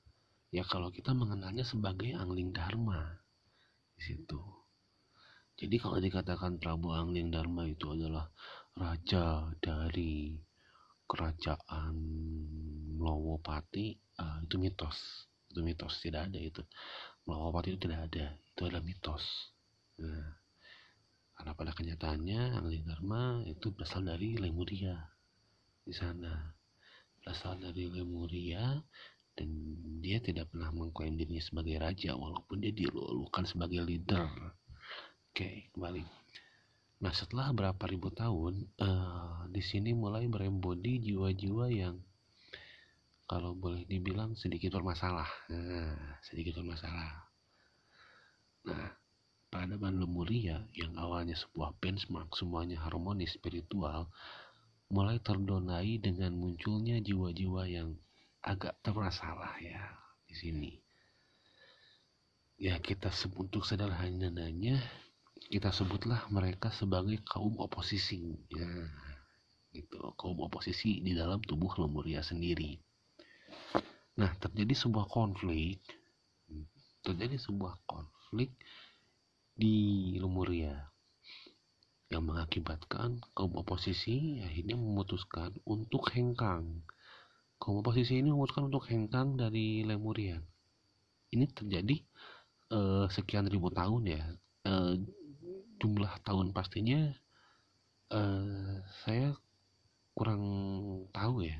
Ya 0.54 0.62
kalau 0.62 0.92
kita 0.94 1.10
mengenalnya 1.16 1.66
sebagai 1.66 2.14
Angling 2.14 2.54
Dharma 2.54 3.18
di 3.98 4.02
situ. 4.06 4.38
Jadi 5.58 5.76
kalau 5.82 5.98
dikatakan 5.98 6.62
Prabu 6.62 6.94
Angling 6.94 7.34
Dharma 7.34 7.66
itu 7.66 7.90
adalah 7.90 8.30
raja 8.74 9.50
dari 9.58 10.38
kerajaan 11.04 11.94
Mlowopati, 12.94 13.98
uh, 14.20 14.38
itu 14.44 14.56
mitos. 14.56 14.96
Itu 15.50 15.60
mitos, 15.60 16.00
tidak 16.00 16.32
ada 16.32 16.40
itu. 16.40 16.62
Mlowopati 17.28 17.74
itu 17.74 17.80
tidak 17.84 18.10
ada, 18.10 18.36
itu 18.36 18.60
adalah 18.64 18.84
mitos. 18.84 19.24
Nah, 20.00 20.40
karena 21.34 21.52
pada 21.52 21.72
kenyataannya 21.74 22.40
Angling 22.62 22.86
Dharma 22.86 23.42
itu 23.44 23.74
berasal 23.74 24.06
dari 24.06 24.38
Lemuria 24.38 25.14
di 25.84 25.92
sana 25.92 26.32
berasal 27.20 27.60
dari 27.60 27.88
Lemuria 27.88 28.80
dan 29.36 29.48
dia 30.00 30.20
tidak 30.20 30.52
pernah 30.52 30.72
mengklaim 30.72 31.16
dirinya 31.16 31.40
sebagai 31.40 31.76
raja 31.80 32.12
walaupun 32.16 32.60
dia 32.60 32.72
dilulukan 32.72 33.44
sebagai 33.48 33.80
leader. 33.84 34.28
Oke, 35.32 35.72
kembali. 35.72 36.23
Nah, 37.04 37.12
setelah 37.12 37.52
berapa 37.52 37.84
ribu 37.84 38.08
tahun, 38.08 38.64
uh, 38.80 39.44
di 39.52 39.60
sini 39.60 39.92
mulai 39.92 40.24
berembodi 40.24 41.04
jiwa-jiwa 41.04 41.68
yang 41.68 42.00
kalau 43.28 43.52
boleh 43.52 43.84
dibilang 43.84 44.32
sedikit 44.32 44.80
bermasalah. 44.80 45.28
Nah, 45.52 46.16
sedikit 46.24 46.64
bermasalah. 46.64 47.28
Nah, 48.72 48.88
peradaban 49.52 50.00
Lemuria 50.00 50.64
yang 50.72 50.96
awalnya 50.96 51.36
sebuah 51.36 51.76
benchmark 51.76 52.32
semuanya 52.40 52.80
harmonis 52.80 53.36
spiritual 53.36 54.08
mulai 54.88 55.20
terdonai 55.20 56.00
dengan 56.00 56.32
munculnya 56.32 57.04
jiwa-jiwa 57.04 57.68
yang 57.68 58.00
agak 58.40 58.80
termasalah 58.80 59.60
ya 59.60 59.92
di 60.24 60.32
sini. 60.40 60.72
Ya 62.56 62.80
kita 62.80 63.12
sebut 63.12 63.52
untuk 63.52 63.68
sederhananya 63.68 64.80
kita 65.48 65.70
sebutlah 65.70 66.24
mereka 66.32 66.72
sebagai 66.72 67.20
kaum 67.26 67.56
oposisi. 67.60 68.36
Ya. 68.48 68.68
Gitu 69.74 69.98
kaum 70.14 70.38
oposisi 70.40 71.02
di 71.02 71.12
dalam 71.12 71.42
tubuh 71.42 71.74
Lemuria 71.76 72.22
sendiri. 72.24 72.78
Nah 74.20 74.30
terjadi 74.38 74.72
sebuah 74.72 75.10
konflik. 75.10 75.82
Terjadi 77.04 77.36
sebuah 77.36 77.84
konflik 77.84 78.54
di 79.54 80.16
Lemuria 80.18 80.74
yang 82.12 82.30
mengakibatkan 82.30 83.18
kaum 83.34 83.52
oposisi 83.58 84.38
akhirnya 84.46 84.78
memutuskan 84.78 85.50
untuk 85.66 86.14
hengkang. 86.14 86.86
Kaum 87.58 87.80
oposisi 87.82 88.20
ini 88.22 88.30
memutuskan 88.30 88.70
untuk 88.70 88.86
hengkang 88.86 89.34
dari 89.34 89.82
Lemuria. 89.82 90.38
Ini 91.34 91.50
terjadi 91.50 91.96
uh, 92.70 93.06
sekian 93.10 93.50
ribu 93.50 93.74
tahun 93.74 94.02
ya. 94.06 94.22
Uh, 94.64 94.94
jumlah 95.78 96.12
tahun 96.22 96.54
pastinya 96.54 97.12
uh, 98.14 98.80
saya 99.04 99.34
kurang 100.14 100.42
tahu 101.10 101.46
ya 101.46 101.58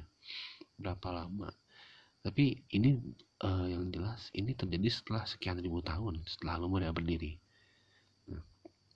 berapa 0.79 1.25
lama. 1.25 1.51
Tapi 2.25 2.65
ini 2.73 2.97
uh, 3.45 3.69
yang 3.69 3.93
jelas 3.93 4.33
ini 4.33 4.57
terjadi 4.57 4.89
setelah 4.89 5.29
sekian 5.29 5.61
ribu 5.61 5.85
tahun 5.85 6.25
setelah 6.25 6.65
Lemuria 6.65 6.95
berdiri. 6.95 7.37
Nah, 8.33 8.41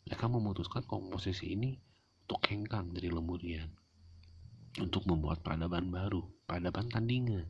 mereka 0.08 0.24
memutuskan 0.32 0.86
komposisi 0.88 1.52
ini 1.52 1.76
untuk 2.24 2.40
hengkang 2.48 2.96
dari 2.96 3.12
Lemurian 3.12 3.68
untuk 4.78 5.04
membuat 5.10 5.42
peradaban 5.42 5.90
baru 5.90 6.22
peradaban 6.46 6.88
tandingan. 6.88 7.44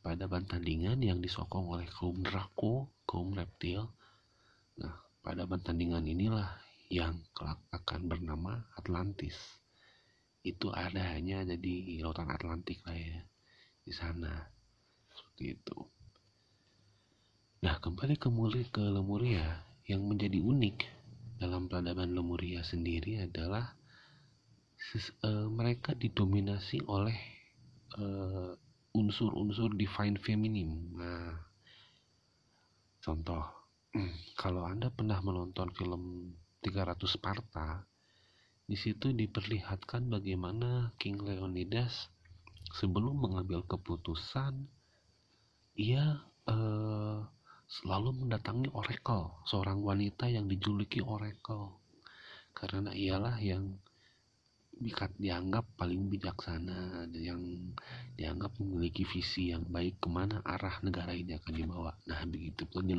Peradaban 0.00 0.48
tandingan 0.48 0.96
yang 1.04 1.20
disokong 1.20 1.68
oleh 1.68 1.84
kaum 1.92 2.24
Draco 2.24 2.88
kaum 3.04 3.36
reptil. 3.36 3.84
Nah 4.80 5.09
peradaban 5.20 5.60
tandingan 5.60 6.04
inilah 6.04 6.48
yang 6.90 7.22
kelak 7.36 7.60
akan 7.70 8.10
bernama 8.10 8.66
Atlantis. 8.76 9.36
Itu 10.40 10.72
ada 10.72 11.14
hanya 11.16 11.44
ada 11.44 11.54
di 11.54 12.00
lautan 12.00 12.32
Atlantik 12.32 12.80
lah 12.88 12.96
ya 12.96 13.20
di 13.84 13.92
sana. 13.92 14.48
Seperti 15.12 15.44
itu. 15.54 15.78
Nah 17.64 17.76
kembali 17.78 18.16
ke 18.16 18.28
ke 18.72 18.82
Lemuria. 18.82 19.68
Yang 19.86 20.02
menjadi 20.06 20.38
unik 20.38 20.76
dalam 21.42 21.66
peradaban 21.66 22.14
Lemuria 22.14 22.62
sendiri 22.62 23.20
adalah 23.20 23.74
uh, 25.26 25.50
mereka 25.50 25.98
didominasi 25.98 26.80
oleh 26.86 27.18
uh, 27.98 28.54
unsur-unsur 28.94 29.74
divine 29.74 30.14
feminine. 30.22 30.94
Nah 30.94 31.50
Contoh, 33.00 33.59
kalau 34.38 34.62
Anda 34.70 34.86
pernah 34.94 35.18
menonton 35.18 35.74
film 35.74 36.32
300 36.62 36.94
Sparta, 37.10 37.82
di 38.70 38.78
situ 38.78 39.10
diperlihatkan 39.10 40.06
bagaimana 40.06 40.94
King 40.94 41.18
Leonidas 41.26 42.06
sebelum 42.70 43.18
mengambil 43.18 43.66
keputusan, 43.66 44.70
ia 45.74 46.22
eh, 46.46 47.18
selalu 47.66 48.22
mendatangi 48.22 48.70
Oracle, 48.70 49.42
seorang 49.42 49.82
wanita 49.82 50.30
yang 50.30 50.46
dijuluki 50.46 51.02
Oracle, 51.02 51.82
karena 52.54 52.94
ialah 52.94 53.42
yang 53.42 53.74
dianggap 55.20 55.66
paling 55.76 56.08
bijaksana 56.08 57.04
yang 57.12 57.74
dianggap 58.16 58.56
memiliki 58.56 59.04
visi 59.04 59.52
yang 59.52 59.68
baik 59.68 60.00
ke 60.00 60.08
mana 60.08 60.40
arah 60.40 60.80
negara 60.80 61.12
ini 61.12 61.36
akan 61.36 61.52
dibawa. 61.52 61.92
Nah 62.08 62.24
begitu 62.24 62.64
pun 62.64 62.88
di 62.88 62.96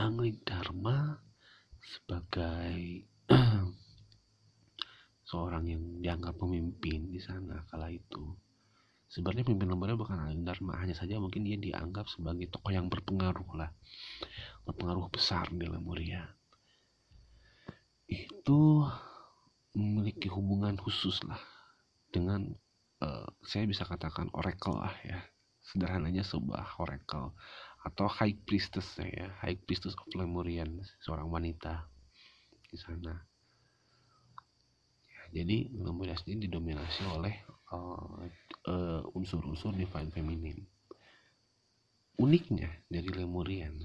Anglik 0.00 0.44
Dharma 0.46 1.20
sebagai 1.82 3.04
seorang 5.28 5.64
yang 5.68 5.82
dianggap 6.00 6.38
pemimpin 6.38 7.12
di 7.12 7.20
sana 7.20 7.64
kala 7.68 7.92
itu. 7.92 8.36
Sebenarnya 9.12 9.44
pemimpin 9.44 9.68
Lemuria 9.68 9.96
bukan 9.96 10.16
Anglik 10.16 10.44
Dharma 10.48 10.80
hanya 10.80 10.96
saja 10.96 11.20
mungkin 11.20 11.44
dia 11.44 11.60
dianggap 11.60 12.08
sebagai 12.08 12.48
tokoh 12.48 12.72
yang 12.72 12.88
berpengaruh 12.88 13.50
lah. 13.56 13.70
Berpengaruh 14.64 15.12
besar 15.12 15.52
di 15.52 15.66
Lemuria 15.68 16.24
itu 18.12 18.84
memiliki 19.72 20.28
hubungan 20.28 20.76
khusus 20.76 21.24
lah 21.24 21.40
dengan 22.12 22.52
uh, 23.00 23.24
saya 23.40 23.64
bisa 23.64 23.88
katakan 23.88 24.28
oracle 24.36 24.76
lah 24.76 24.92
ya. 25.04 25.20
Sederhananya 25.62 26.26
sebuah 26.26 26.82
oracle 26.82 27.38
atau 27.82 28.06
high 28.06 28.38
priestess 28.46 28.94
ya 29.02 29.30
high 29.42 29.58
priestess 29.58 29.98
of 29.98 30.06
Lemurian 30.14 30.78
seorang 31.02 31.26
wanita 31.26 31.90
di 32.70 32.78
sana. 32.78 33.12
Ya, 35.04 35.42
jadi 35.42 35.68
Lemuria 35.76 36.16
sendiri 36.16 36.48
didominasi 36.48 37.04
oleh 37.10 37.34
uh, 37.74 38.24
uh, 38.70 39.02
unsur-unsur 39.12 39.76
divine 39.76 40.08
feminine. 40.08 40.62
Uniknya 42.16 42.70
dari 42.88 43.10
Lemurian 43.12 43.76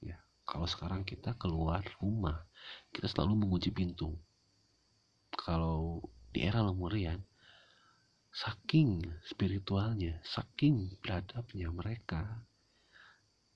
ya. 0.00 0.16
Kalau 0.46 0.64
sekarang 0.64 1.02
kita 1.02 1.36
keluar 1.36 1.82
rumah 2.00 2.46
kita 2.94 3.10
selalu 3.10 3.44
mengunci 3.44 3.68
pintu. 3.74 4.16
Kalau 5.34 6.00
di 6.32 6.46
era 6.46 6.64
Lemurian 6.64 7.20
saking 8.32 9.04
spiritualnya 9.28 10.16
saking 10.24 10.96
beradabnya 11.04 11.68
mereka 11.68 12.40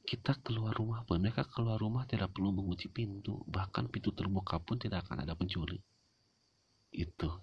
kita 0.07 0.39
keluar 0.41 0.71
rumah 0.71 1.03
pun 1.03 1.19
mereka 1.19 1.43
keluar 1.51 1.83
rumah 1.83 2.07
tidak 2.07 2.31
perlu 2.31 2.55
mengunci 2.55 2.87
pintu. 2.87 3.43
Bahkan 3.51 3.91
pintu 3.91 4.15
terbuka 4.15 4.63
pun 4.63 4.79
tidak 4.79 5.05
akan 5.11 5.27
ada 5.27 5.35
pencuri. 5.35 5.83
Itu. 6.95 7.43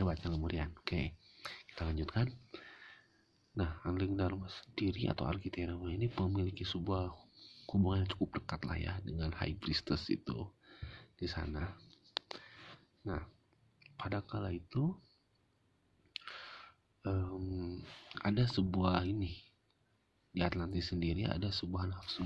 Hebatnya 0.00 0.32
Lemurian 0.32 0.72
oke 0.72 1.12
kita 1.68 1.88
lanjutkan. 1.88 2.32
Nah 3.60 3.84
Angling 3.84 4.16
Dharma 4.16 4.48
sendiri 4.48 5.08
atau 5.12 5.28
Arkiterama 5.28 5.92
ini 5.92 6.08
memiliki 6.08 6.64
sebuah 6.64 7.12
hubungan 7.68 8.04
yang 8.04 8.10
cukup 8.12 8.40
dekat 8.40 8.60
lah 8.68 8.76
ya 8.80 8.92
dengan 9.04 9.32
High 9.36 9.56
Priestess 9.60 10.08
itu 10.08 10.48
di 11.16 11.28
sana. 11.28 11.64
Nah 13.04 13.20
pada 14.00 14.24
kala 14.24 14.52
itu 14.52 14.96
um, 17.04 17.80
ada 18.24 18.44
sebuah 18.48 19.04
ini 19.04 19.51
di 20.32 20.40
Atlantis 20.40 20.88
sendiri 20.90 21.28
ada 21.28 21.52
sebuah 21.52 21.92
nafsu 21.92 22.24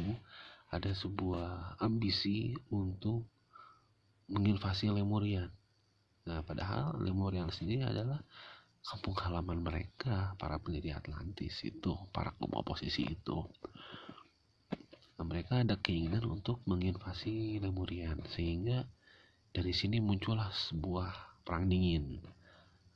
ada 0.71 0.91
sebuah 0.91 1.79
ambisi 1.79 2.51
untuk 2.75 3.23
menginvasi 4.27 4.91
Lemurian. 4.91 5.47
Nah 6.27 6.43
padahal 6.43 6.99
Lemurian 6.99 7.47
sendiri 7.55 7.87
adalah 7.87 8.19
kampung 8.83 9.15
halaman 9.19 9.63
mereka 9.63 10.35
para 10.39 10.59
pendiri 10.59 10.95
Atlantis 10.95 11.63
itu 11.63 11.95
para 12.11 12.35
kaum 12.35 12.55
oposisi 12.55 13.07
itu. 13.07 13.47
Nah, 15.17 15.25
mereka 15.25 15.65
ada 15.65 15.79
keinginan 15.81 16.29
untuk 16.29 16.61
menginvasi 16.69 17.63
Lemurian 17.63 18.21
sehingga 18.35 18.85
dari 19.55 19.73
sini 19.73 20.03
muncullah 20.03 20.51
sebuah 20.71 21.43
perang 21.47 21.71
dingin 21.71 22.21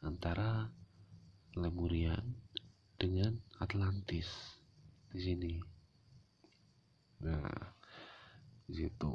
antara 0.02 0.68
Lemurian 1.56 2.22
dengan 3.00 3.40
Atlantis 3.58 4.59
di 5.10 5.20
sini. 5.20 5.54
Nah, 7.26 7.54
di 8.64 8.74
situ. 8.74 9.14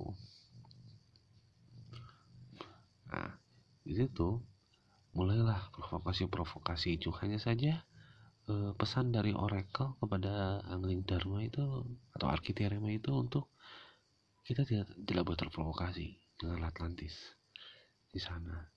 Nah, 3.09 3.31
di 3.85 3.93
situ 3.95 4.29
mulailah 5.15 5.71
provokasi-provokasi 5.71 6.99
itu 6.99 7.09
hanya 7.23 7.39
saja 7.39 7.87
eh, 8.51 8.71
pesan 8.75 9.15
dari 9.15 9.31
Oracle 9.31 9.95
kepada 10.03 10.59
Angling 10.67 11.07
Dharma 11.07 11.39
itu 11.39 11.63
atau 12.11 12.27
Arkiterema 12.27 12.91
itu 12.91 13.15
untuk 13.15 13.47
kita 14.45 14.67
tidak 14.67 14.91
tidak 15.07 15.23
boleh 15.25 15.39
terprovokasi 15.39 16.19
dengan 16.37 16.67
Atlantis 16.67 17.15
di 18.11 18.19
sana. 18.19 18.67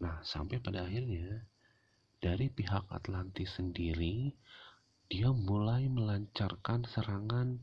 Nah, 0.00 0.22
sampai 0.24 0.58
pada 0.58 0.88
akhirnya 0.88 1.44
dari 2.18 2.50
pihak 2.50 2.90
Atlantis 2.90 3.54
sendiri 3.54 4.34
dia 5.08 5.32
mulai 5.32 5.88
melancarkan 5.88 6.84
serangan 6.84 7.56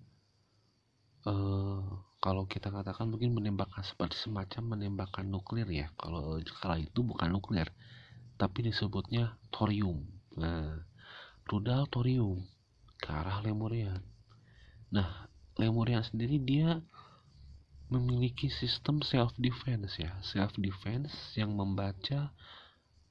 uh, 1.30 1.86
kalau 2.18 2.50
kita 2.50 2.74
katakan 2.74 3.06
mungkin 3.06 3.38
menembakkan 3.38 3.86
seperti 3.86 4.18
semacam 4.18 4.74
menembakkan 4.78 5.30
nuklir 5.30 5.70
ya. 5.70 5.94
Kalau 5.94 6.42
kala 6.58 6.82
itu 6.82 7.06
bukan 7.06 7.30
nuklir, 7.30 7.70
tapi 8.42 8.66
disebutnya 8.66 9.38
thorium. 9.54 10.10
Nah, 10.34 10.82
rudal 11.46 11.86
thorium 11.94 12.42
ke 12.98 13.14
arah 13.14 13.46
Lemurian. 13.46 14.02
Nah, 14.90 15.30
Lemurian 15.62 16.02
sendiri 16.02 16.42
dia 16.42 16.82
memiliki 17.94 18.50
sistem 18.50 19.06
self 19.06 19.30
defense 19.38 20.02
ya 20.02 20.18
self 20.26 20.58
defense 20.58 21.14
yang 21.38 21.54
membaca 21.54 22.34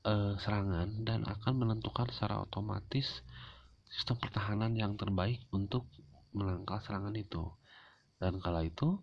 uh, 0.03 0.35
serangan 0.43 1.07
dan 1.07 1.23
akan 1.23 1.55
menentukan 1.55 2.11
secara 2.11 2.43
otomatis 2.43 3.23
sistem 3.95 4.19
pertahanan 4.19 4.75
yang 4.75 4.99
terbaik 4.99 5.39
untuk 5.55 5.87
menangkal 6.35 6.83
serangan 6.83 7.15
itu. 7.15 7.47
Dan 8.19 8.43
kala 8.43 8.67
itu 8.67 8.99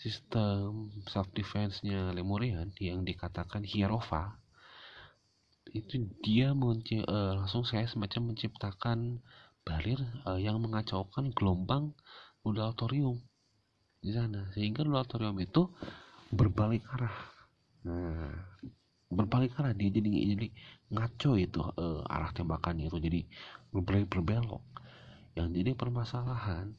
sistem 0.00 0.88
self 1.12 1.28
defense-nya 1.36 2.16
Lemurian 2.16 2.72
yang 2.80 3.04
dikatakan 3.04 3.60
Hierova 3.60 4.40
itu 5.70 6.08
dia 6.24 6.56
menci- 6.56 7.04
uh, 7.04 7.36
langsung 7.36 7.62
saya 7.62 7.86
semacam 7.86 8.32
menciptakan 8.32 9.22
barir 9.62 10.00
uh, 10.26 10.40
yang 10.40 10.58
mengacaukan 10.58 11.30
gelombang 11.36 11.94
nudautorium 12.42 13.20
di 14.00 14.10
sana. 14.10 14.50
Sehingga 14.56 14.82
nudautorium 14.82 15.36
itu 15.38 15.70
berbalik 16.32 16.82
arah. 16.90 17.16
Nah 17.86 18.34
berbalik 19.10 19.58
arah 19.58 19.74
dia 19.74 19.90
jadi 19.90 20.06
jadi 20.06 20.48
ngaco 20.94 21.32
itu 21.34 21.60
uh, 21.60 22.06
arah 22.06 22.30
tembakannya 22.30 22.86
itu 22.86 22.98
jadi 23.02 23.20
berbalik 23.74 24.06
berbelok 24.06 24.62
yang 25.34 25.50
jadi 25.50 25.74
permasalahan 25.74 26.78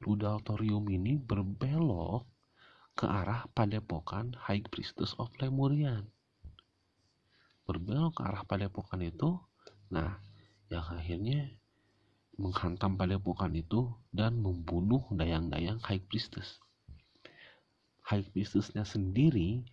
Rudaltorium 0.00 0.88
ini 0.88 1.20
berbelok 1.20 2.24
ke 2.96 3.04
arah 3.04 3.44
padepokan 3.52 4.32
High 4.32 4.64
Priestess 4.72 5.12
of 5.20 5.28
Lemurian. 5.44 6.08
Berbelok 7.68 8.16
ke 8.16 8.22
arah 8.24 8.40
padepokan 8.48 9.04
itu, 9.04 9.36
nah, 9.92 10.24
yang 10.72 10.88
akhirnya 10.88 11.52
menghantam 12.40 12.96
padepokan 12.96 13.52
itu 13.52 13.92
dan 14.08 14.40
membunuh 14.40 15.04
dayang-dayang 15.12 15.84
High 15.84 16.00
Priestess. 16.08 16.56
High 18.08 18.24
Priestessnya 18.32 18.88
sendiri, 18.88 19.68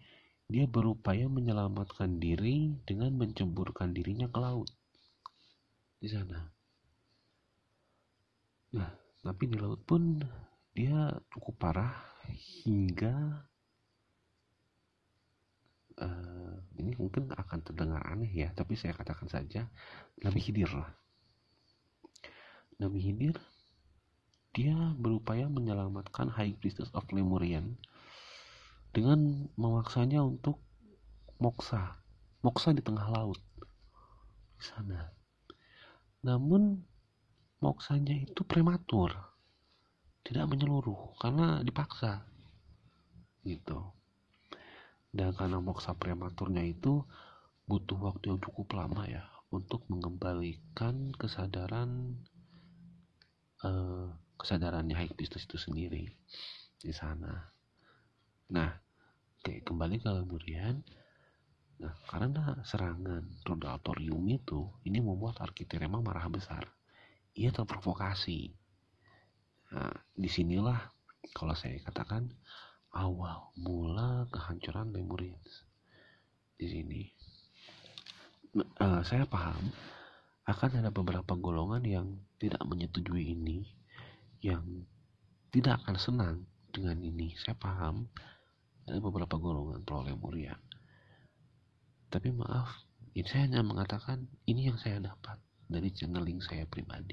dia 0.47 0.63
berupaya 0.63 1.27
menyelamatkan 1.27 2.23
diri 2.23 2.71
dengan 2.88 3.12
mencemburkan 3.19 3.91
dirinya 3.91 4.31
ke 4.31 4.39
laut. 4.39 4.71
Di 5.99 6.07
sana. 6.07 6.39
Nah, 8.71 8.91
tapi 9.23 9.43
di 9.51 9.60
laut 9.60 9.83
pun 9.83 10.23
dia 10.71 11.12
cukup 11.33 11.55
parah 11.60 11.91
hingga 12.63 13.43
uh, 15.97 16.55
ini 16.77 16.93
mungkin 16.95 17.33
akan 17.33 17.60
terdengar 17.65 18.03
aneh 18.05 18.29
ya 18.29 18.53
tapi 18.53 18.77
saya 18.77 18.93
katakan 18.93 19.25
saja 19.25 19.65
Nabi 20.21 20.38
Khidir 20.38 20.69
lah 20.69 20.91
Nabi 22.77 23.01
Khidir 23.01 23.36
dia 24.53 24.77
berupaya 24.97 25.49
menyelamatkan 25.49 26.29
High 26.29 26.57
Priestess 26.62 26.93
of 26.93 27.10
Lemurian 27.10 27.77
dengan 28.97 29.45
memaksanya 29.53 30.25
untuk 30.25 30.57
moksa 31.38 32.01
moksa 32.41 32.73
di 32.73 32.81
tengah 32.81 33.12
laut 33.13 33.38
di 34.57 34.63
sana. 34.63 35.13
Namun 36.25 36.81
moksanya 37.62 38.25
itu 38.25 38.41
prematur 38.41 39.13
tidak 40.25 40.49
menyeluruh 40.49 41.13
karena 41.21 41.60
dipaksa 41.62 42.25
gitu. 43.45 43.93
Dan 45.13 45.36
karena 45.38 45.62
moksa 45.62 45.93
prematurnya 45.93 46.65
itu 46.65 47.05
butuh 47.69 47.99
waktu 47.99 48.33
yang 48.33 48.41
cukup 48.41 48.79
lama 48.79 49.05
ya 49.05 49.27
untuk 49.53 49.83
mengembalikan 49.91 51.12
kesadaran 51.15 52.15
uh, 53.62 54.10
kesadarannya 54.39 54.95
high 54.95 55.13
itu 55.19 55.57
sendiri 55.60 56.15
di 56.79 56.91
sana. 56.95 57.51
Nah 58.55 58.87
oke 59.47 59.63
kembali 59.63 60.03
ke 60.03 60.12
Lemurian 60.12 60.83
nah 61.79 61.95
karena 62.12 62.60
serangan 62.67 63.23
Rodatorium 63.47 64.27
itu 64.27 64.67
ini 64.83 64.99
membuat 64.99 65.39
Arkiterema 65.39 66.03
marah 66.03 66.27
besar 66.27 66.67
ia 67.31 67.55
terprovokasi 67.55 68.51
Nah, 69.67 69.91
di 70.15 70.31
sinilah 70.31 70.79
kalau 71.36 71.51
saya 71.51 71.75
katakan 71.83 72.31
awal 72.95 73.51
mula 73.60 74.23
kehancuran 74.31 74.95
Lemurians 74.95 75.67
di 76.55 76.67
sini. 76.71 77.01
Uh, 78.79 79.03
saya 79.03 79.27
paham 79.27 79.60
akan 80.47 80.79
ada 80.79 80.89
beberapa 80.89 81.36
golongan 81.36 81.83
yang 81.83 82.07
tidak 82.39 82.63
menyetujui 82.63 83.36
ini, 83.36 83.67
yang 84.39 84.88
tidak 85.51 85.83
akan 85.83 85.99
senang 85.99 86.38
dengan 86.71 87.03
ini. 87.03 87.36
Saya 87.36 87.60
paham 87.60 88.07
ada 88.88 89.04
beberapa 89.04 89.36
golongan 89.36 89.84
pro 89.84 90.00
Lemuria. 90.00 90.56
Tapi 92.08 92.32
maaf, 92.32 92.88
ini 93.12 93.28
saya 93.28 93.52
hanya 93.52 93.60
mengatakan 93.60 94.23
ini 94.47 94.71
yang 94.71 94.80
saya 94.80 95.04
dapat 95.04 95.36
dari 95.67 95.91
channeling 95.91 96.39
saya 96.39 96.63
pribadi. 96.63 97.12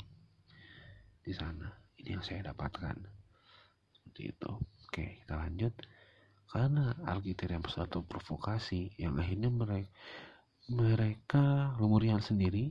Di 1.19 1.35
sana 1.35 1.67
ini 1.99 2.15
yang 2.15 2.23
saya 2.23 2.55
dapatkan. 2.55 2.95
Seperti 3.91 4.23
itu. 4.31 4.51
Oke 4.87 5.19
kita 5.27 5.35
lanjut. 5.35 5.75
Karena 6.47 6.95
yang 6.95 7.67
suatu 7.67 8.07
provokasi 8.07 8.95
yang 8.95 9.19
akhirnya 9.19 9.51
mereka 9.51 9.91
mereka 10.71 11.75
Lemurian 11.83 12.23
sendiri 12.23 12.71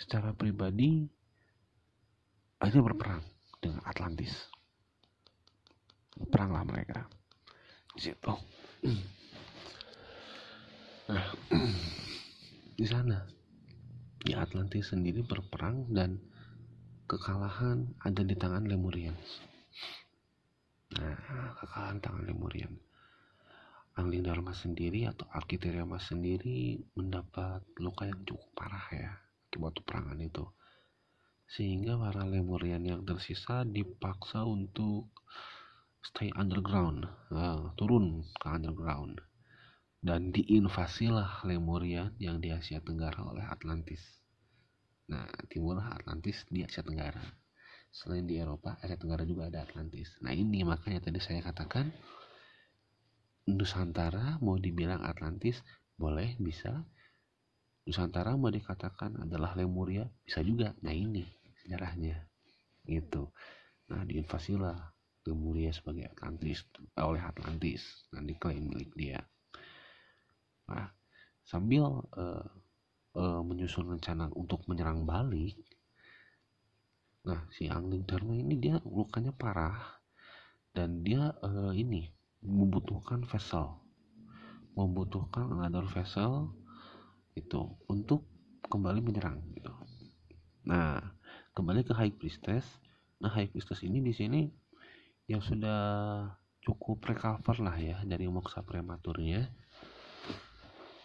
secara 0.00 0.32
pribadi 0.32 1.04
akhirnya 2.58 2.82
berperang 2.88 3.22
dengan 3.60 3.84
Atlantis. 3.84 4.32
Peranglah 6.18 6.64
mereka 6.64 7.17
di 7.98 8.14
nah 11.08 11.26
di 12.78 12.86
sana 12.86 13.18
di 14.22 14.38
Atlantis 14.38 14.94
sendiri 14.94 15.26
berperang 15.26 15.90
dan 15.90 16.22
kekalahan 17.10 17.90
ada 18.04 18.20
di 18.20 18.36
tangan 18.36 18.68
Lemurians. 18.68 19.40
Nah, 20.94 21.16
kekalahan 21.58 21.98
tangan 22.04 22.28
Lemurian. 22.28 22.74
Angling 23.98 24.22
Dharma 24.28 24.54
sendiri 24.54 25.08
atau 25.08 25.26
Arkiterema 25.32 25.98
sendiri 25.98 26.78
mendapat 26.94 27.66
luka 27.82 28.06
yang 28.06 28.22
cukup 28.22 28.46
parah 28.54 28.86
ya 28.94 29.10
akibat 29.48 29.74
peperangan 29.82 30.20
itu. 30.22 30.44
Sehingga 31.48 31.98
para 31.98 32.22
Lemurian 32.28 32.84
yang 32.84 33.02
tersisa 33.02 33.64
dipaksa 33.64 34.44
untuk 34.44 35.10
stay 36.02 36.30
underground, 36.34 37.06
uh, 37.34 37.74
turun 37.74 38.24
ke 38.38 38.46
underground. 38.46 39.20
Dan 39.98 40.30
diinvasilah 40.30 41.42
Lemuria 41.42 42.14
yang 42.22 42.38
di 42.38 42.54
Asia 42.54 42.78
Tenggara 42.78 43.18
oleh 43.26 43.42
Atlantis. 43.42 43.98
Nah, 45.10 45.26
timurlah 45.50 45.90
Atlantis 45.90 46.46
di 46.46 46.62
Asia 46.62 46.86
Tenggara. 46.86 47.18
Selain 47.90 48.22
di 48.22 48.38
Eropa, 48.38 48.78
Asia 48.78 48.94
Tenggara 48.94 49.26
juga 49.26 49.50
ada 49.50 49.66
Atlantis. 49.66 50.14
Nah, 50.22 50.30
ini 50.30 50.62
makanya 50.62 51.10
tadi 51.10 51.18
saya 51.18 51.42
katakan 51.42 51.90
Nusantara 53.48 54.36
mau 54.44 54.60
dibilang 54.60 55.00
Atlantis 55.02 55.64
boleh 55.96 56.36
bisa. 56.38 56.84
Nusantara 57.88 58.36
mau 58.36 58.52
dikatakan 58.52 59.24
adalah 59.24 59.56
Lemuria 59.56 60.06
bisa 60.22 60.44
juga. 60.44 60.76
Nah, 60.84 60.92
ini 60.92 61.26
sejarahnya. 61.64 62.22
Gitu. 62.84 63.32
Nah, 63.88 64.04
diinvasilah 64.04 64.97
Lemuria 65.28 65.70
sebagai 65.70 66.08
Atlantis 66.08 66.64
oleh 66.96 67.20
Atlantis. 67.20 68.08
Nah, 68.16 68.24
diklaim 68.24 68.72
milik 68.72 68.90
dia. 68.96 69.20
Nah, 70.68 70.88
sambil 71.48 72.04
uh, 72.16 72.48
uh, 73.16 73.40
menyusun 73.40 73.88
rencana 73.88 74.28
untuk 74.36 74.68
menyerang 74.68 75.08
balik 75.08 75.56
nah 77.26 77.44
si 77.52 77.68
Angling 77.68 78.04
Dharma 78.08 78.36
ini 78.36 78.56
dia 78.56 78.80
lukanya 78.84 79.34
parah 79.34 80.00
dan 80.72 81.02
dia 81.02 81.34
uh, 81.42 81.74
ini 81.74 82.08
membutuhkan 82.40 83.26
vessel 83.26 83.80
membutuhkan 84.78 85.50
another 85.58 85.84
vessel 85.90 86.54
itu 87.34 87.74
untuk 87.90 88.24
kembali 88.70 89.02
menyerang 89.02 89.42
gitu 89.56 89.74
nah 90.64 91.00
kembali 91.52 91.82
ke 91.84 91.92
High 91.92 92.14
Priestess 92.16 92.64
nah 93.18 93.28
High 93.28 93.50
Priestess 93.50 93.82
ini 93.82 93.98
di 93.98 94.14
sini 94.14 94.46
yang 95.28 95.44
sudah 95.44 95.80
cukup 96.64 97.04
recover 97.04 97.56
lah 97.60 97.76
ya 97.76 97.96
dari 98.04 98.26
moksa 98.26 98.64
prematurnya 98.64 99.52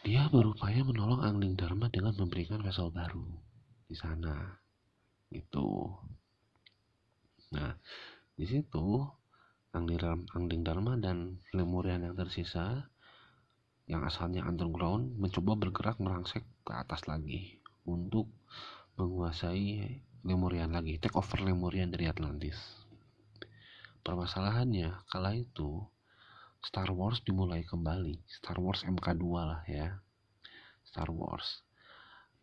dia 0.03 0.27
berupaya 0.27 0.83
menolong 0.83 1.23
Angling 1.23 1.55
Dharma 1.55 1.87
dengan 1.87 2.11
memberikan 2.19 2.59
vessel 2.59 2.91
baru 2.91 3.23
di 3.87 3.95
sana. 3.95 4.59
Gitu. 5.31 5.95
Nah, 7.55 7.71
di 8.35 8.43
situ 8.43 8.99
Angling 9.71 10.63
Dharma 10.67 10.99
dan 10.99 11.39
Lemurian 11.55 12.03
yang 12.03 12.19
tersisa 12.19 12.91
yang 13.87 14.03
asalnya 14.03 14.43
underground 14.43 15.15
mencoba 15.15 15.55
bergerak 15.55 16.03
merangsek 16.03 16.43
ke 16.67 16.71
atas 16.75 17.07
lagi 17.07 17.63
untuk 17.87 18.27
menguasai 18.99 20.03
Lemurian 20.27 20.71
lagi, 20.71 20.99
take 20.99 21.15
over 21.15 21.39
Lemurian 21.47 21.91
dari 21.91 22.11
Atlantis. 22.11 22.82
Permasalahannya, 24.03 25.07
kala 25.07 25.31
itu 25.39 25.79
Star 26.59 26.91
Wars 26.91 27.23
dimulai 27.23 27.63
kembali. 27.63 28.19
Star 28.27 28.59
Wars 28.59 28.83
MK2 28.83 29.23
lah 29.39 29.63
ya. 29.63 30.03
Star 30.83 31.07
Wars. 31.07 31.63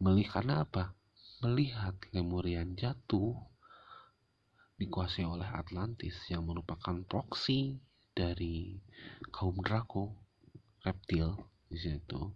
Melihat 0.01 0.41
karena 0.41 0.65
apa? 0.65 0.97
Melihat 1.45 2.01
Lemurian 2.17 2.73
jatuh 2.77 3.37
dikuasai 4.81 5.29
oleh 5.29 5.45
Atlantis 5.45 6.17
yang 6.33 6.49
merupakan 6.49 6.97
proksi 7.05 7.77
dari 8.17 8.81
kaum 9.29 9.61
Draco 9.61 10.17
reptil 10.81 11.37
di 11.69 11.77
situ. 11.77 12.33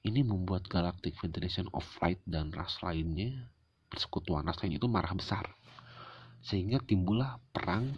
Ini 0.00 0.24
membuat 0.24 0.64
Galactic 0.64 1.20
Federation 1.20 1.68
of 1.76 1.84
Light 2.00 2.24
dan 2.24 2.56
ras 2.56 2.80
lainnya 2.80 3.52
persekutuan 3.90 4.48
ras 4.48 4.56
lain 4.64 4.80
itu 4.80 4.88
marah 4.88 5.12
besar 5.12 5.44
sehingga 6.40 6.80
timbullah 6.80 7.40
perang 7.52 7.96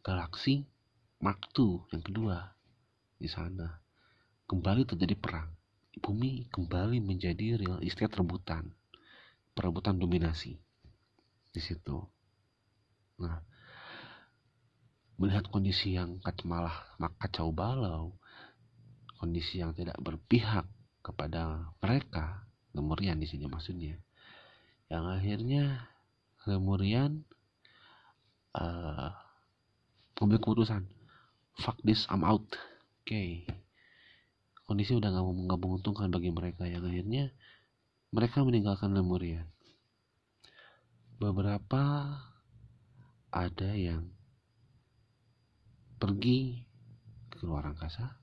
galaksi 0.00 0.64
Mark 1.20 1.48
II 1.56 1.84
yang 1.92 2.02
kedua 2.04 2.36
di 3.16 3.28
sana. 3.28 3.80
Kembali 4.46 4.86
terjadi 4.86 5.16
perang. 5.18 5.50
Bumi 5.96 6.46
kembali 6.52 7.00
menjadi 7.00 7.56
real 7.56 7.80
estate 7.82 8.14
rebutan. 8.14 8.68
Perebutan 9.56 9.96
dominasi. 9.96 10.54
Di 11.50 11.60
situ. 11.60 12.04
Nah 13.18 13.40
melihat 15.16 15.48
kondisi 15.48 15.96
yang 15.96 16.20
malah 16.44 16.76
kacau 17.16 17.48
balau 17.48 18.12
kondisi 19.16 19.64
yang 19.64 19.72
tidak 19.72 19.96
berpihak 19.96 20.68
kepada 21.00 21.72
mereka 21.80 22.44
Lemurian 22.76 23.16
di 23.16 23.24
sini 23.24 23.48
maksudnya 23.48 23.96
yang 24.92 25.08
akhirnya 25.08 25.88
Lemurian 26.44 27.24
uh, 28.56 29.12
mengambil 30.16 30.40
keputusan. 30.40 30.82
Fuck 31.60 31.80
this 31.84 32.08
I'm 32.08 32.24
out. 32.24 32.44
Oke. 33.04 33.06
Okay. 33.06 33.30
kondisi 34.66 34.98
udah 34.98 35.14
gak, 35.14 35.22
gak 35.22 35.60
menguntungkan 35.62 36.10
bagi 36.10 36.34
mereka 36.34 36.66
yang 36.66 36.82
akhirnya 36.82 37.30
mereka 38.10 38.42
meninggalkan 38.42 38.90
Lemuria. 38.98 39.46
Beberapa 41.22 42.12
ada 43.30 43.70
yang 43.72 44.10
pergi 45.96 46.66
ke 47.30 47.46
luar 47.46 47.72
angkasa 47.72 48.20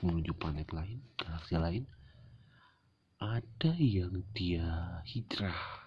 menuju 0.00 0.32
planet 0.38 0.70
lain 0.70 1.02
galaksi 1.18 1.56
lain. 1.58 1.84
Ada 3.16 3.72
yang 3.80 4.22
dia 4.36 5.00
hijrah 5.08 5.85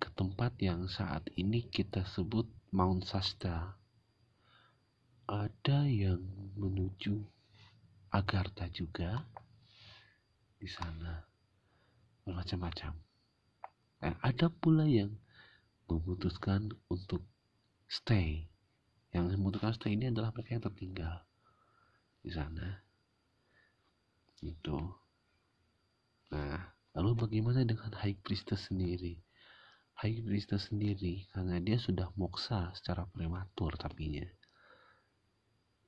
ke 0.00 0.08
tempat 0.16 0.56
yang 0.64 0.88
saat 0.88 1.28
ini 1.36 1.68
kita 1.68 2.08
sebut 2.08 2.48
Mount 2.72 3.04
Sasta 3.04 3.76
ada 5.28 5.78
yang 5.86 6.24
menuju 6.56 7.20
Agartha 8.10 8.66
juga 8.72 9.22
di 10.58 10.66
sana 10.66 11.22
bermacam-macam. 12.26 12.96
Dan 14.00 14.12
ada 14.24 14.50
pula 14.50 14.88
yang 14.88 15.14
memutuskan 15.86 16.72
untuk 16.90 17.22
stay. 17.86 18.50
Yang 19.14 19.36
memutuskan 19.38 19.76
stay 19.76 19.94
ini 19.94 20.10
adalah 20.10 20.34
mereka 20.34 20.58
yang 20.58 20.64
tertinggal 20.64 21.14
di 22.24 22.30
sana. 22.32 22.82
Itu 24.40 24.80
nah 26.30 26.74
lalu 26.94 27.26
bagaimana 27.26 27.66
dengan 27.66 27.90
High 27.90 28.22
Priestess 28.22 28.70
sendiri 28.70 29.18
High 30.00 30.24
Priestess 30.24 30.72
sendiri 30.72 31.28
karena 31.36 31.60
dia 31.60 31.76
sudah 31.76 32.08
moksa 32.16 32.72
secara 32.72 33.04
prematur 33.12 33.76
tapinya 33.76 34.24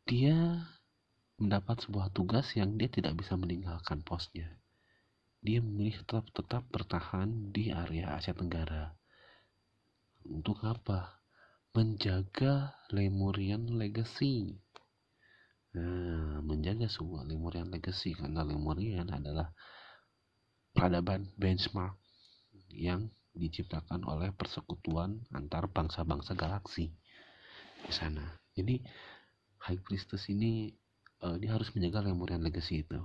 dia 0.03 0.67
mendapat 1.39 1.87
sebuah 1.87 2.11
tugas 2.11 2.51
yang 2.59 2.75
dia 2.75 2.91
tidak 2.91 3.15
bisa 3.19 3.39
meninggalkan 3.39 4.03
posnya. 4.03 4.51
Dia 5.43 5.59
memilih 5.59 5.99
tetap 6.03 6.31
tetap 6.35 6.63
bertahan 6.71 7.51
di 7.51 7.71
area 7.71 8.15
Asia 8.15 8.35
Tenggara. 8.35 8.95
Untuk 10.27 10.63
apa? 10.63 11.23
Menjaga 11.75 12.77
Lemurian 12.95 13.67
Legacy. 13.75 14.55
Nah, 15.73 16.45
menjaga 16.45 16.87
sebuah 16.87 17.27
Lemurian 17.27 17.73
Legacy 17.73 18.13
karena 18.13 18.45
Lemurian 18.45 19.09
adalah 19.09 19.51
peradaban 20.77 21.33
benchmark 21.41 21.97
yang 22.69 23.09
diciptakan 23.33 24.05
oleh 24.05 24.31
persekutuan 24.37 25.25
antar 25.33 25.69
bangsa-bangsa 25.69 26.37
galaksi 26.37 26.93
di 27.83 27.93
sana. 27.93 28.25
Jadi 28.53 28.79
High 29.65 29.81
Priestess 29.81 30.29
ini 30.29 30.69
uh, 31.25 31.37
dia 31.41 31.57
harus 31.57 31.73
menjaga 31.73 32.05
Lemurian 32.05 32.45
Legacy 32.45 32.85
itu. 32.85 33.01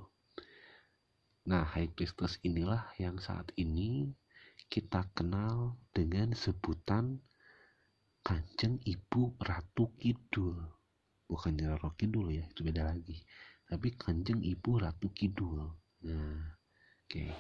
Nah, 1.48 1.64
High 1.64 1.96
Priestess 1.96 2.42
inilah 2.44 2.92
yang 3.00 3.24
saat 3.24 3.56
ini 3.56 4.12
kita 4.68 5.08
kenal 5.16 5.80
dengan 5.96 6.36
sebutan 6.36 7.24
Kanjeng 8.20 8.84
Ibu 8.84 9.40
Ratu 9.40 9.96
Kidul. 9.96 10.60
Bukan 11.28 11.56
Roro 11.64 11.96
Kidul 11.96 12.36
ya, 12.36 12.44
itu 12.44 12.68
beda 12.68 12.84
lagi. 12.84 13.16
Tapi 13.64 13.96
Kanjeng 13.96 14.44
Ibu 14.44 14.84
Ratu 14.84 15.08
Kidul. 15.16 15.64
Nah, 16.04 16.44
oke. 17.08 17.08
Okay. 17.08 17.32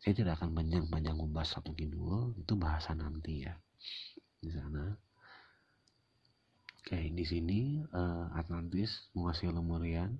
Saya 0.00 0.12
tidak 0.12 0.38
akan 0.40 0.54
panjang-panjang 0.54 1.16
membahas 1.16 1.58
Ratu 1.58 1.72
Kidul, 1.72 2.36
itu 2.36 2.52
bahasa 2.54 2.92
nanti 2.92 3.48
ya. 3.48 3.54
Di 4.38 4.50
sana. 4.52 4.94
Oke, 6.86 7.02
di 7.10 7.24
sini 7.26 7.82
uh, 7.90 8.30
Atlantis 8.38 9.10
menguasai 9.10 9.50
Lemurian 9.50 10.14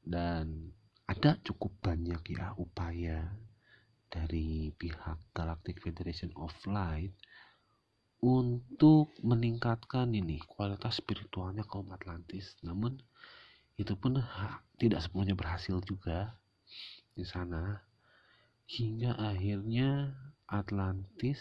dan 0.00 0.72
ada 1.04 1.36
cukup 1.44 1.76
banyak 1.84 2.24
ya 2.32 2.56
upaya 2.56 3.28
dari 4.08 4.72
pihak 4.72 5.20
Galactic 5.36 5.84
Federation 5.84 6.32
of 6.40 6.56
Light 6.64 7.12
untuk 8.24 9.12
meningkatkan 9.20 10.08
ini 10.16 10.40
kualitas 10.48 11.04
spiritualnya 11.04 11.68
kaum 11.68 11.92
Atlantis. 11.92 12.56
Namun 12.64 12.96
itu 13.76 13.92
pun 13.98 14.16
tidak 14.80 15.04
semuanya 15.04 15.36
berhasil 15.36 15.76
juga 15.84 16.32
di 17.12 17.28
sana 17.28 17.84
hingga 18.64 19.12
akhirnya 19.20 20.16
Atlantis 20.48 21.40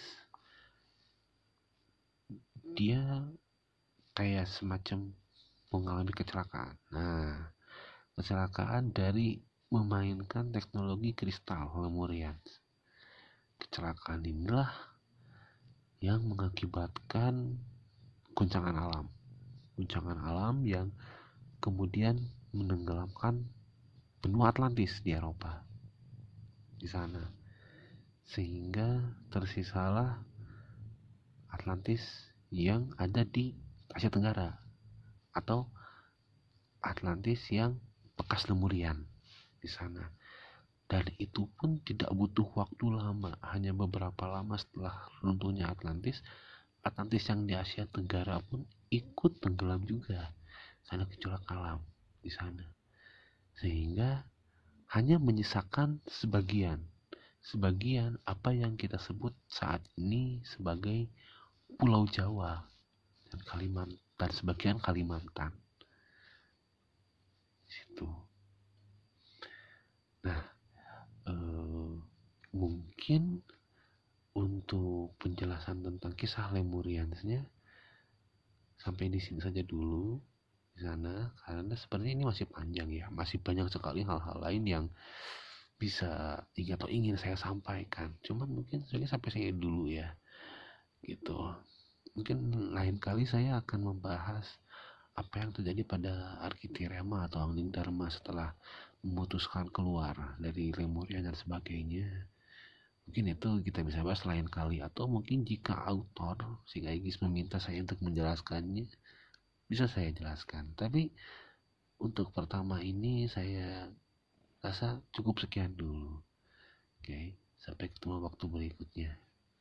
dia 2.73 3.29
kayak 4.17 4.49
semacam 4.49 5.13
mengalami 5.73 6.11
kecelakaan. 6.13 6.77
Nah, 6.93 7.49
kecelakaan 8.13 8.93
dari 8.93 9.41
memainkan 9.73 10.53
teknologi 10.53 11.17
kristal 11.17 11.73
Lemurian. 11.73 12.37
Kecelakaan 13.57 14.21
inilah 14.21 14.69
yang 16.03 16.21
mengakibatkan 16.29 17.57
guncangan 18.37 18.75
alam. 18.77 19.09
Guncangan 19.73 20.19
alam 20.21 20.61
yang 20.61 20.93
kemudian 21.57 22.21
menenggelamkan 22.53 23.49
benua 24.21 24.53
Atlantis 24.53 25.01
di 25.01 25.15
Eropa. 25.17 25.72
Di 26.83 26.91
sana. 26.91 27.23
Sehingga 28.27 29.15
tersisalah 29.31 30.19
Atlantis 31.47 32.03
yang 32.51 32.91
ada 32.99 33.23
di 33.23 33.55
Asia 33.87 34.11
Tenggara 34.11 34.51
atau 35.31 35.71
Atlantis 36.83 37.39
yang 37.47 37.79
bekas 38.19 38.51
lemurian 38.51 39.07
di 39.63 39.71
sana. 39.71 40.11
Dan 40.91 41.07
itu 41.15 41.47
pun 41.55 41.79
tidak 41.87 42.11
butuh 42.11 42.45
waktu 42.59 42.85
lama 42.91 43.39
hanya 43.55 43.71
beberapa 43.71 44.27
lama 44.27 44.59
setelah 44.59 45.07
runtuhnya 45.23 45.71
Atlantis. 45.71 46.19
Atlantis 46.83 47.23
yang 47.31 47.47
di 47.47 47.55
Asia 47.55 47.87
Tenggara 47.87 48.43
pun 48.43 48.67
ikut 48.91 49.39
tenggelam 49.39 49.87
juga. 49.87 50.35
Karena 50.83 51.07
gejolak 51.07 51.47
alam 51.47 51.79
di 52.19 52.27
sana. 52.27 52.67
Sehingga 53.55 54.27
hanya 54.93 55.17
menyisakan 55.17 56.05
sebagian 56.05 56.85
sebagian 57.43 58.15
apa 58.23 58.55
yang 58.55 58.79
kita 58.79 58.95
sebut 59.01 59.35
saat 59.51 59.83
ini 59.99 60.39
sebagai 60.47 61.11
Pulau 61.75 62.07
Jawa 62.07 62.63
dan 63.27 63.41
Kalimantan 63.43 64.29
sebagian 64.31 64.79
Kalimantan. 64.79 65.51
Situ. 67.67 68.07
Nah 70.23 70.41
eh, 71.27 71.93
mungkin 72.55 73.43
untuk 74.37 75.17
penjelasan 75.19 75.83
tentang 75.83 76.13
kisah 76.15 76.53
Lemuriansnya 76.53 77.43
sampai 78.79 79.09
di 79.09 79.19
sini 79.19 79.41
saja 79.41 79.65
dulu 79.65 80.21
di 80.73 80.81
sana 80.81 81.29
karena 81.45 81.73
sebenarnya 81.77 82.13
ini 82.17 82.25
masih 82.25 82.45
panjang 82.49 82.89
ya. 82.89 83.05
Masih 83.13 83.37
banyak 83.39 83.69
sekali 83.69 84.01
hal-hal 84.01 84.37
lain 84.41 84.63
yang 84.65 84.85
bisa 85.77 86.41
ingin 86.57 86.75
atau 86.77 86.89
ingin 86.89 87.15
saya 87.19 87.37
sampaikan. 87.37 88.17
Cuman 88.25 88.49
mungkin 88.49 88.81
saya 88.89 89.05
sampai 89.05 89.29
saya 89.29 89.49
dulu 89.53 89.89
ya 89.89 90.17
gitu. 91.05 91.37
Mungkin 92.17 92.71
lain 92.73 92.97
kali 92.97 93.25
saya 93.25 93.61
akan 93.61 93.93
membahas 93.93 94.45
apa 95.13 95.45
yang 95.45 95.53
terjadi 95.53 95.81
pada 95.85 96.41
Arkitirema 96.41 97.29
atau 97.29 97.45
Angling 97.45 97.69
Dharma 97.69 98.09
setelah 98.09 98.57
memutuskan 99.05 99.69
keluar 99.69 100.37
dari 100.41 100.73
Lemuria 100.73 101.21
dan 101.21 101.37
sebagainya. 101.37 102.07
Mungkin 103.03 103.35
itu 103.35 103.49
kita 103.67 103.83
bisa 103.83 103.99
bahas 104.01 104.23
lain 104.23 104.47
kali. 104.47 104.79
Atau 104.79 105.11
mungkin 105.11 105.43
jika 105.43 105.75
autor 105.85 106.63
si 106.65 106.79
Gaigis 106.79 107.19
meminta 107.19 107.59
saya 107.59 107.83
untuk 107.83 107.99
menjelaskannya 107.99 108.87
bisa 109.67 109.89
saya 109.89 110.11
jelaskan 110.13 110.75
tapi 110.75 111.13
untuk 112.01 112.35
pertama 112.35 112.83
ini 112.83 113.31
saya 113.31 113.87
rasa 114.63 114.99
cukup 115.11 115.39
sekian 115.43 115.75
dulu. 115.75 116.19
Oke 116.99 117.39
sampai 117.63 117.87
ketemu 117.87 118.19
waktu 118.19 118.43
berikutnya. 118.51 119.11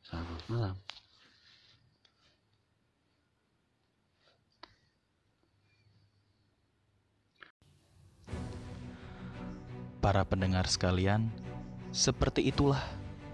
Selamat 0.02 0.42
malam. 0.50 0.76
Para 10.02 10.26
pendengar 10.26 10.66
sekalian, 10.66 11.30
seperti 11.94 12.50
itulah 12.50 12.82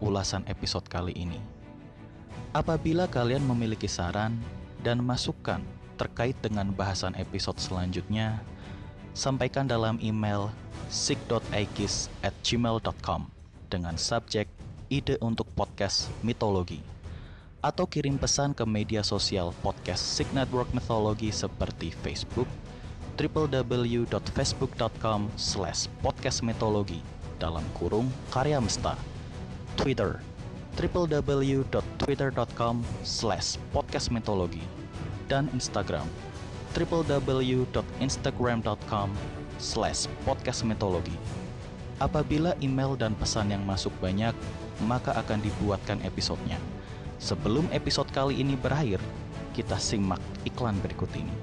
ulasan 0.05 0.45
episode 0.45 0.85
kali 0.85 1.17
ini. 1.17 1.41
Apabila 2.53 3.09
kalian 3.09 3.41
memiliki 3.41 3.89
saran 3.89 4.37
dan 4.85 5.01
masukan 5.01 5.65
terkait 5.99 6.39
dengan 6.39 6.71
bahasan 6.71 7.19
episode 7.19 7.59
selanjutnya, 7.59 8.39
sampaikan 9.19 9.67
dalam 9.67 9.99
email 9.99 10.55
gmail.com 12.47 13.23
dengan 13.69 13.95
subjek 13.99 14.49
ide 14.89 15.21
untuk 15.21 15.45
podcast 15.53 16.09
mitologi 16.25 16.81
atau 17.59 17.91
kirim 17.91 18.17
pesan 18.17 18.55
ke 18.55 18.63
media 18.63 19.03
sosial 19.03 19.51
podcast 19.61 20.01
Sig 20.01 20.31
Network 20.31 20.71
Mythology 20.71 21.35
seperti 21.35 21.91
Facebook, 21.91 22.47
www.facebook.com 23.19 25.21
slash 25.35 25.91
podcastmetologi 26.01 27.03
dalam 27.43 27.67
kurung 27.75 28.07
karya 28.31 28.63
mesta 28.63 28.95
Twitter 29.75 30.23
www.twitter.com 30.79 32.87
slash 33.03 33.59
podcastmetologi 33.75 34.78
dan 35.31 35.49
Instagram 35.53 36.09
www.instagram.com 36.73 39.09
slash 39.61 40.09
podcastmetologi 40.25 41.17
Apabila 41.99 42.55
email 42.63 42.95
dan 42.95 43.19
pesan 43.19 43.51
yang 43.51 43.67
masuk 43.67 43.91
banyak, 43.99 44.31
maka 44.87 45.11
akan 45.19 45.43
dibuatkan 45.43 45.99
episodenya. 46.07 46.55
Sebelum 47.19 47.67
episode 47.75 48.07
kali 48.15 48.39
ini 48.39 48.55
berakhir, 48.55 49.03
kita 49.51 49.75
simak 49.83 50.23
iklan 50.47 50.79
berikut 50.79 51.11
ini. 51.19 51.35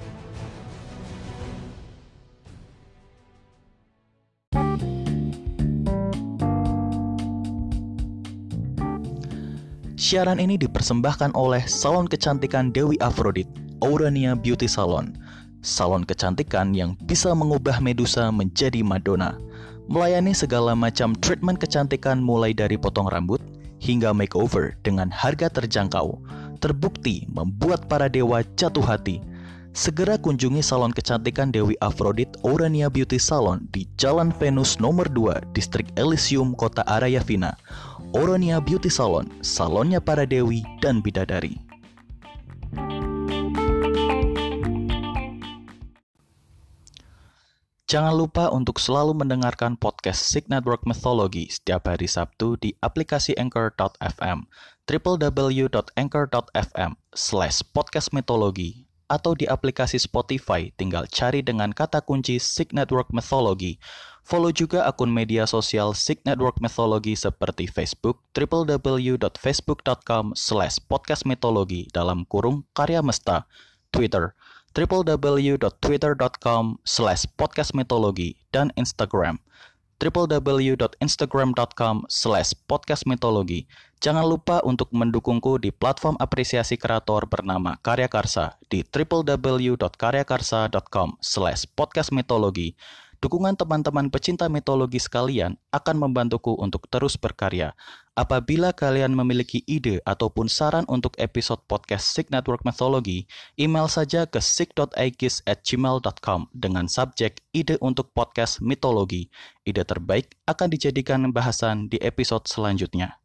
Siaran 9.99 10.39
ini 10.39 10.55
dipersembahkan 10.55 11.35
oleh 11.35 11.67
Salon 11.67 12.07
Kecantikan 12.07 12.71
Dewi 12.71 12.95
Afrodit, 13.03 13.51
Aurania 13.85 14.33
Beauty 14.33 14.65
Salon. 14.65 15.13
Salon 15.61 16.01
kecantikan 16.01 16.73
yang 16.73 16.97
bisa 17.05 17.29
mengubah 17.37 17.77
Medusa 17.77 18.33
menjadi 18.33 18.81
Madonna. 18.81 19.37
Melayani 19.85 20.33
segala 20.33 20.73
macam 20.73 21.13
treatment 21.21 21.61
kecantikan 21.61 22.17
mulai 22.17 22.49
dari 22.49 22.81
potong 22.81 23.05
rambut 23.05 23.37
hingga 23.77 24.09
makeover 24.09 24.73
dengan 24.81 25.13
harga 25.13 25.53
terjangkau. 25.53 26.17
Terbukti 26.65 27.29
membuat 27.29 27.85
para 27.85 28.09
dewa 28.09 28.41
jatuh 28.57 28.81
hati. 28.81 29.21
Segera 29.77 30.17
kunjungi 30.17 30.65
salon 30.65 30.89
kecantikan 30.89 31.53
Dewi 31.53 31.77
Afrodit 31.77 32.33
Aurania 32.41 32.89
Beauty 32.89 33.21
Salon 33.21 33.69
di 33.69 33.85
Jalan 34.01 34.33
Venus 34.33 34.81
nomor 34.81 35.05
2, 35.13 35.53
Distrik 35.53 35.93
Elysium, 35.93 36.57
Kota 36.57 36.81
Arayavina. 36.89 37.53
Oronia 38.15 38.63
Beauty 38.63 38.87
Salon, 38.87 39.27
salonnya 39.43 39.99
para 39.99 40.23
dewi 40.23 40.63
dan 40.79 41.03
bidadari. 41.03 41.64
Jangan 47.85 48.17
lupa 48.17 48.49
untuk 48.49 48.81
selalu 48.81 49.13
mendengarkan 49.13 49.77
podcast 49.77 50.25
Sig 50.25 50.49
Network 50.49 50.89
Mythology 50.89 51.53
setiap 51.53 51.85
hari 51.85 52.09
Sabtu 52.09 52.57
di 52.57 52.73
aplikasi 52.81 53.37
Anchor.fm, 53.37 54.49
www.anchor.fm 54.89 56.91
slash 57.13 57.61
podcast 57.69 58.09
atau 59.05 59.37
di 59.37 59.45
aplikasi 59.45 60.01
Spotify 60.01 60.73
tinggal 60.73 61.05
cari 61.13 61.45
dengan 61.45 61.69
kata 61.69 62.01
kunci 62.01 62.41
Sig 62.41 62.73
Network 62.73 63.13
Mythology. 63.13 63.77
Follow 64.25 64.49
juga 64.49 64.89
akun 64.89 65.13
media 65.13 65.45
sosial 65.45 65.93
Sig 65.93 66.25
Network 66.25 66.57
Mythology 66.57 67.13
seperti 67.13 67.69
Facebook 67.69 68.25
www.facebook.com 68.33 70.33
slash 70.33 70.81
podcastmythology 70.89 71.85
dalam 71.93 72.25
kurung 72.25 72.65
karya 72.73 73.05
mesta, 73.05 73.45
Twitter 73.93 74.33
www.twitter.com 74.75 76.65
slash 76.83 77.23
podcastmythology 77.39 78.35
dan 78.51 78.75
Instagram 78.75 79.39
www.instagram.com 79.95 81.95
slash 82.11 82.51
podcastmythology. 82.67 83.63
Jangan 84.03 84.27
lupa 84.27 84.59
untuk 84.67 84.91
mendukungku 84.91 85.55
di 85.57 85.71
platform 85.71 86.19
apresiasi 86.19 86.75
kreator 86.75 87.23
bernama 87.31 87.79
Karya 87.79 88.11
Karsa 88.11 88.59
di 88.67 88.83
www.karyakarsa.com 88.83 91.15
slash 91.23 91.63
podcastmythology. 91.79 92.75
Dukungan 93.23 93.55
teman-teman 93.55 94.11
pecinta 94.11 94.51
mitologi 94.51 94.99
sekalian 94.99 95.55
akan 95.71 95.95
membantuku 95.97 96.51
untuk 96.59 96.91
terus 96.91 97.15
berkarya. 97.15 97.71
Apabila 98.15 98.71
kalian 98.71 99.11
memiliki 99.11 99.59
ide 99.67 99.99
ataupun 100.07 100.47
saran 100.47 100.87
untuk 100.87 101.19
episode 101.19 101.59
podcast 101.67 102.15
Sig 102.15 102.31
Network 102.31 102.63
Mythology, 102.63 103.27
email 103.59 103.91
saja 103.91 104.23
ke 104.23 104.39
sig.aikis 104.39 105.43
at 105.43 105.67
gmail.com 105.67 106.47
dengan 106.55 106.87
subjek 106.87 107.43
ide 107.51 107.75
untuk 107.83 108.15
podcast 108.15 108.63
mitologi. 108.63 109.27
Ide 109.67 109.83
terbaik 109.83 110.31
akan 110.47 110.67
dijadikan 110.71 111.27
bahasan 111.35 111.91
di 111.91 111.99
episode 111.99 112.47
selanjutnya. 112.47 113.19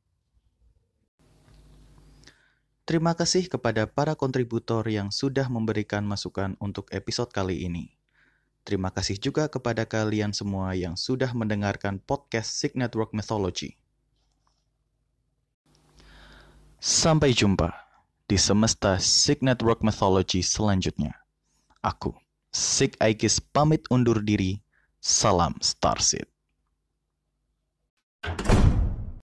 Terima 2.82 3.14
kasih 3.14 3.46
kepada 3.46 3.86
para 3.86 4.18
kontributor 4.18 4.82
yang 4.90 5.14
sudah 5.14 5.46
memberikan 5.46 6.02
masukan 6.02 6.58
untuk 6.58 6.90
episode 6.90 7.30
kali 7.30 7.62
ini. 7.62 7.94
Terima 8.66 8.90
kasih 8.90 9.22
juga 9.22 9.46
kepada 9.46 9.86
kalian 9.86 10.34
semua 10.34 10.74
yang 10.74 10.98
sudah 10.98 11.30
mendengarkan 11.30 12.02
podcast 12.02 12.58
Sig 12.58 12.74
Network 12.74 13.14
Mythology. 13.14 13.79
Sampai 16.80 17.36
jumpa 17.36 17.76
di 18.24 18.40
semesta 18.40 18.96
Sig 18.96 19.44
Network 19.44 19.84
Mythology 19.84 20.40
selanjutnya. 20.40 21.12
Aku, 21.84 22.16
Sig 22.48 22.96
Aikis 22.96 23.36
pamit 23.36 23.84
undur 23.92 24.24
diri. 24.24 24.64
Salam 24.96 25.60
Starseed. 25.60 26.24